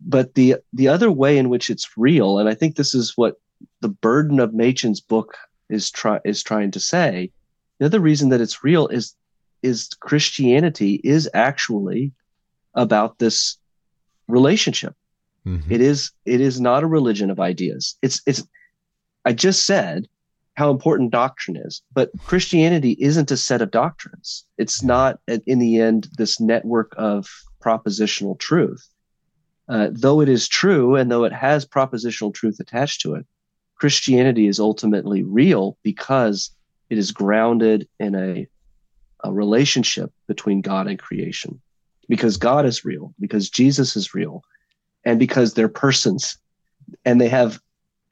[0.00, 3.36] but the the other way in which it's real, and I think this is what
[3.80, 5.36] the burden of Machen's book
[5.68, 7.30] is try is trying to say.
[7.78, 9.14] The other reason that it's real is
[9.62, 12.12] is Christianity is actually
[12.74, 13.56] about this
[14.28, 14.94] relationship.
[15.46, 15.72] Mm-hmm.
[15.72, 17.96] It is it is not a religion of ideas.
[18.02, 18.44] It's it's
[19.24, 20.08] I just said
[20.54, 24.44] how important doctrine is, but Christianity isn't a set of doctrines.
[24.58, 27.28] It's not in the end this network of
[27.60, 28.86] propositional truth.
[29.68, 33.24] Uh, though it is true and though it has propositional truth attached to it,
[33.82, 36.52] Christianity is ultimately real because
[36.88, 38.46] it is grounded in a,
[39.24, 41.60] a relationship between God and creation.
[42.08, 44.44] Because God is real, because Jesus is real,
[45.04, 46.38] and because they're persons
[47.04, 47.60] and they have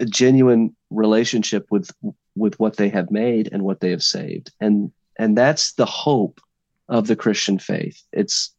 [0.01, 1.93] a genuine relationship with
[2.35, 4.51] with what they have made and what they have saved.
[4.59, 4.91] And
[5.21, 6.41] and that's the hope
[6.89, 8.03] of the Christian faith.
[8.13, 8.53] It's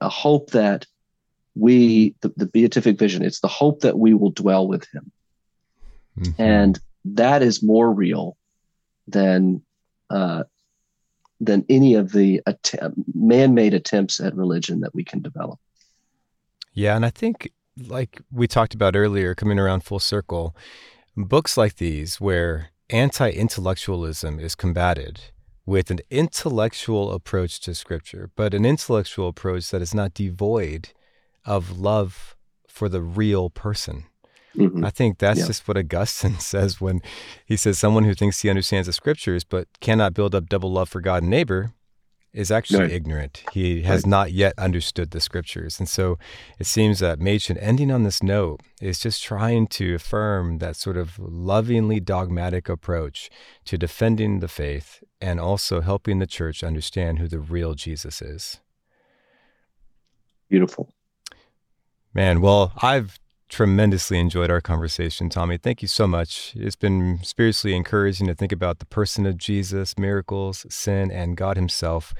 [0.00, 0.86] a hope that
[1.56, 5.10] we the, the beatific vision, it's the hope that we will dwell with him
[6.18, 6.40] Mm-hmm.
[6.40, 8.36] And that is more real
[9.06, 9.62] than
[10.10, 10.44] uh,
[11.40, 15.58] than any of the att- man-made attempts at religion that we can develop.
[16.74, 20.54] Yeah, and I think like we talked about earlier, coming around full circle,
[21.16, 25.20] books like these where anti-intellectualism is combated
[25.64, 30.90] with an intellectual approach to scripture, but an intellectual approach that is not devoid
[31.44, 32.36] of love
[32.68, 34.04] for the real person.
[34.56, 34.84] Mm-hmm.
[34.84, 35.46] I think that's yeah.
[35.46, 37.00] just what Augustine says when
[37.46, 40.88] he says someone who thinks he understands the scriptures but cannot build up double love
[40.88, 41.72] for God and neighbor
[42.32, 43.44] is actually ignorant.
[43.52, 44.10] He has right.
[44.10, 45.78] not yet understood the scriptures.
[45.78, 46.18] And so
[46.58, 50.96] it seems that Machen, ending on this note, is just trying to affirm that sort
[50.96, 53.28] of lovingly dogmatic approach
[53.66, 58.60] to defending the faith and also helping the church understand who the real Jesus is.
[60.48, 60.88] Beautiful.
[62.14, 63.18] Man, well, I've
[63.52, 65.58] tremendously enjoyed our conversation, Tommy.
[65.58, 66.54] Thank you so much.
[66.56, 71.58] It's been spiritually encouraging to think about the person of Jesus, miracles, sin, and God
[71.58, 72.14] Himself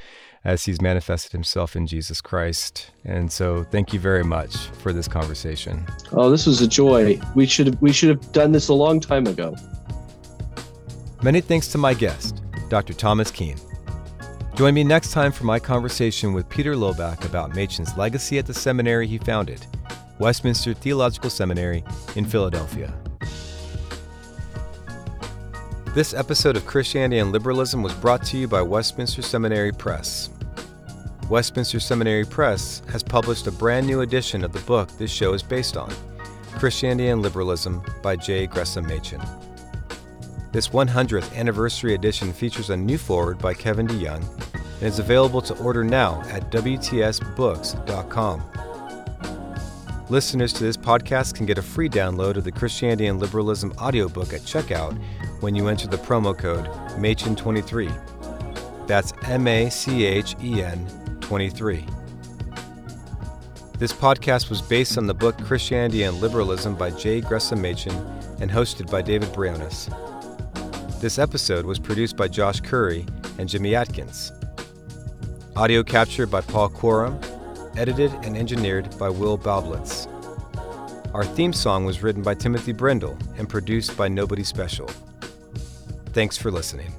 [0.45, 2.91] as He's manifested Himself in Jesus Christ.
[3.07, 5.87] And so, thank you very much for this conversation.
[6.13, 7.19] Oh, this was a joy.
[7.35, 9.57] We should have, we should have done this a long time ago.
[11.23, 12.93] Many thanks to my guest, Dr.
[12.93, 13.59] Thomas Keene.
[14.55, 18.53] Join me next time for my conversation with Peter Lillback about Machen's legacy at the
[18.53, 19.67] seminary he founded
[20.23, 21.83] Westminster Theological Seminary
[22.15, 22.95] in Philadelphia.
[25.97, 30.31] This episode of Christianity and Liberalism was brought to you by Westminster Seminary Press.
[31.29, 35.43] Westminster Seminary Press has published a brand new edition of the book this show is
[35.43, 35.93] based on
[36.53, 38.47] Christianity and Liberalism by J.
[38.47, 39.21] Gresham Machen.
[40.53, 44.23] This 100th anniversary edition features a new foreword by Kevin DeYoung
[44.55, 48.72] and is available to order now at WTSBooks.com.
[50.13, 54.35] Listeners to this podcast can get a free download of the Christianity and Liberalism audiobook
[54.35, 54.93] at checkout
[55.41, 56.67] when you enter the promo code
[56.99, 58.87] MACHEN23.
[58.87, 60.87] That's M A C H E N
[61.23, 61.87] 23.
[63.79, 67.23] This podcast was based on the book Christianity and Liberalism by J.
[67.23, 67.95] Gresham Machen
[68.39, 69.89] and hosted by David Briones.
[71.01, 73.07] This episode was produced by Josh Curry
[73.39, 74.31] and Jimmy Atkins.
[75.57, 77.19] Audio captured by Paul Quorum
[77.77, 80.09] edited and engineered by Will Baublitz.
[81.15, 84.89] Our theme song was written by Timothy Brindle and produced by Nobody Special.
[86.13, 86.95] Thanks for listening.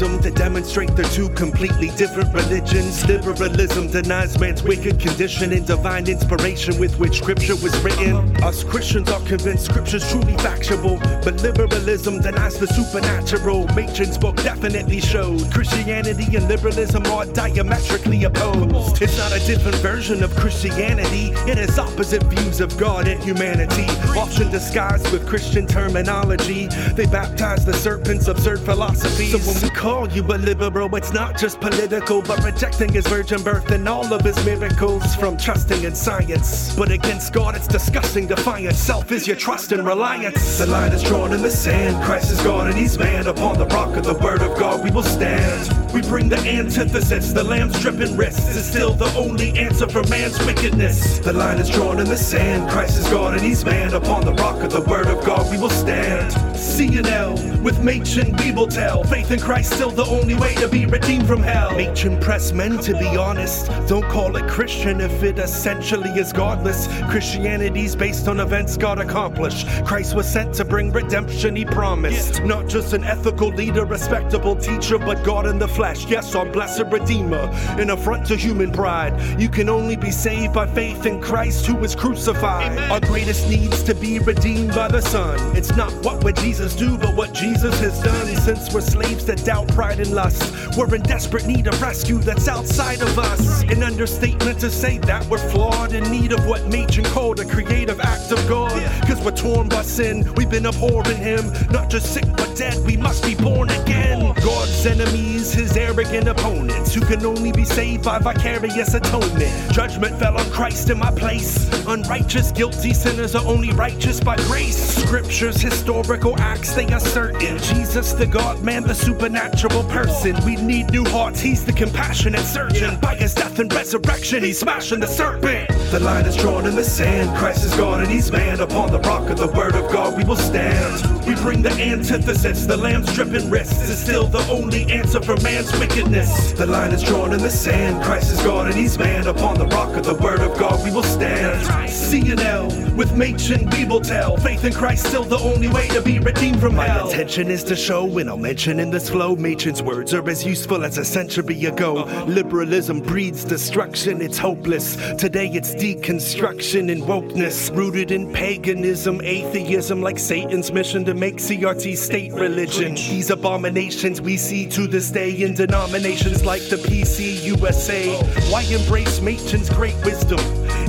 [0.00, 3.06] To demonstrate they're two completely different religions.
[3.06, 8.16] Liberalism denies man's wicked condition and divine inspiration with which scripture was written.
[8.42, 13.66] Us Christians are convinced scripture's truly factual, but liberalism denies the supernatural.
[13.74, 19.02] Machen's book definitely showed Christianity and liberalism are diametrically opposed.
[19.02, 23.84] It's not a different version of Christianity, it has opposite views of God and humanity,
[24.18, 26.68] often disguised with Christian terminology.
[26.94, 29.32] They baptize the serpent's absurd philosophies.
[29.32, 33.42] So when we call you a liberal, it's not just political, but rejecting his virgin
[33.42, 36.74] birth and all of his miracles from trusting in science.
[36.76, 38.26] But against God, it's disgusting.
[38.26, 40.58] Defiant self is your trust and reliance.
[40.58, 42.02] The line is drawn in the sand.
[42.04, 43.26] Christ is God and he's man.
[43.26, 45.79] Upon the rock of the word of God, we will stand.
[45.92, 47.32] We bring the antithesis.
[47.32, 51.18] The lamb's dripping wrists is still the only answer for man's wickedness.
[51.18, 52.70] The line is drawn in the sand.
[52.70, 53.92] Christ is God and he's man.
[53.94, 56.32] Upon the rock of the word of God, we will stand.
[56.56, 59.02] C&L with Machen, we will tell.
[59.02, 61.76] Faith in Christ still the only way to be redeemed from hell.
[61.76, 63.66] Machen press men to be honest.
[63.88, 66.86] Don't call it Christian if it essentially is godless.
[67.10, 69.66] Christianity's based on events God accomplished.
[69.84, 72.44] Christ was sent to bring redemption, he promised.
[72.44, 75.79] Not just an ethical leader, respectable teacher, but God in the flesh.
[75.80, 77.48] Yes, our blessed Redeemer.
[77.78, 79.40] An affront to human pride.
[79.40, 82.72] You can only be saved by faith in Christ who was crucified.
[82.72, 82.90] Amen.
[82.90, 85.56] Our greatest needs to be redeemed by the Son.
[85.56, 88.26] It's not what would Jesus do, but what Jesus has done.
[88.36, 92.46] Since we're slaves to doubt, pride, and lust, we're in desperate need of rescue that's
[92.46, 93.62] outside of us.
[93.62, 98.00] An understatement to say that we're flawed in need of what Machen called a creative
[98.00, 98.70] act of God.
[99.06, 101.50] Cause we're torn by sin, we've been abhorring Him.
[101.70, 104.34] Not just sick but dead, we must be born again.
[104.42, 109.72] God's enemies, His arrogant opponents, who can only be saved by vicarious atonement.
[109.72, 111.68] Judgment fell on Christ in my place.
[111.86, 114.76] Unrighteous, guilty sinners are only righteous by grace.
[115.02, 117.58] Scriptures, historical acts, they are certain.
[117.58, 120.36] Jesus, the God man, the supernatural person.
[120.44, 122.98] We need new hearts, He's the compassionate surgeon.
[123.00, 125.68] By His death and resurrection, He's smashing the serpent.
[125.90, 127.36] The line is drawn in the sand.
[127.36, 128.60] Christ is God and He's man.
[128.60, 131.26] Upon the rock of the Word of God, we will stand.
[131.26, 132.66] We bring the antithesis.
[132.66, 136.52] The lamb's dripping wrists is still the only answer for man's wickedness.
[136.52, 138.02] The line is drawn in the sand.
[138.02, 139.26] Christ is God and He's man.
[139.26, 141.90] Upon the rock of the Word of God, we will stand.
[141.90, 144.36] C&L with Machen, we will tell.
[144.36, 147.06] Faith in Christ still the only way to be redeemed from hell.
[147.06, 150.44] My intention is to show, and I'll mention in this flow, Machen's words are as
[150.44, 152.04] useful as a century ago.
[152.26, 154.96] Liberalism breeds destruction, it's hopeless.
[155.16, 161.96] Today it's deconstruction and wokeness, rooted in paganism, atheism, like Satan's mission to make CRT
[161.96, 162.94] state religion.
[162.94, 168.14] These abominations we see to this day in denominations like the PC USA.
[168.50, 170.38] Why embrace Machen's great wisdom?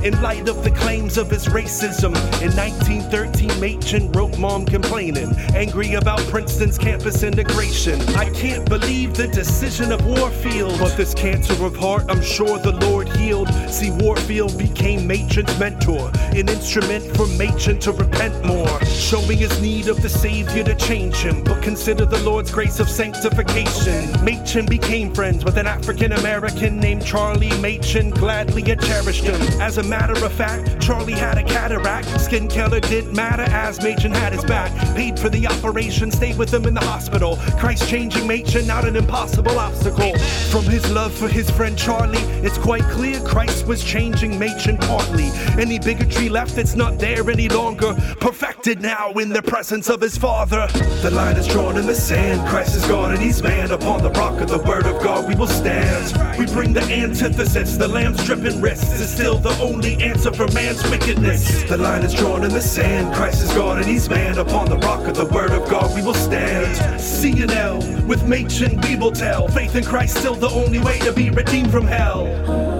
[0.04, 5.94] In light of the claims of his racism, in 1913, Machen wrote Mom Complaining, angry
[5.94, 8.02] about Princeton's campus integration.
[8.16, 12.72] I can't believe the decision of Warfield, but this cancer of heart, I'm sure the
[12.88, 13.50] Lord healed.
[13.70, 19.88] See, Warfield became Machen's mentor, an instrument for Machen to repent more, showing his need
[19.88, 21.44] of the Savior to change him.
[21.44, 24.12] But consider the Lord's grace of sanctification.
[24.26, 29.40] Machen became friends with an African American named Charlie Machen, gladly had cherished him.
[29.62, 32.20] As a matter of fact, Charlie had a cataract.
[32.20, 34.70] Skin color didn't matter as Machen had his back.
[34.94, 37.38] Paid for the operation, stayed with him in the hospital.
[37.60, 40.18] Christ changing Machen, not an impossible obstacle.
[40.50, 45.30] From his love for his friend Charlie, it's quite clear Christ was changing Machen partly.
[45.58, 47.94] Any bigotry left, it's not there any longer.
[48.20, 50.68] Perfected now in the presence of his Father.
[51.02, 52.46] The line is drawn in the sand.
[52.50, 53.72] Christ is God and he's man.
[53.72, 56.38] Upon the rock of the word of God, we will stand.
[56.38, 57.78] We bring the antithesis.
[57.78, 61.64] The lamb's dripping wrists is still the only answer for man's wickedness.
[61.64, 63.14] The line is drawn in the sand.
[63.16, 64.38] Christ is God and he's man.
[64.38, 67.02] Upon the rock of the word of God, we will stand.
[67.02, 67.78] C&L
[68.08, 69.48] with Machen, we will tell.
[69.48, 72.71] Faith in Christ still the only way to be redeemed from hell.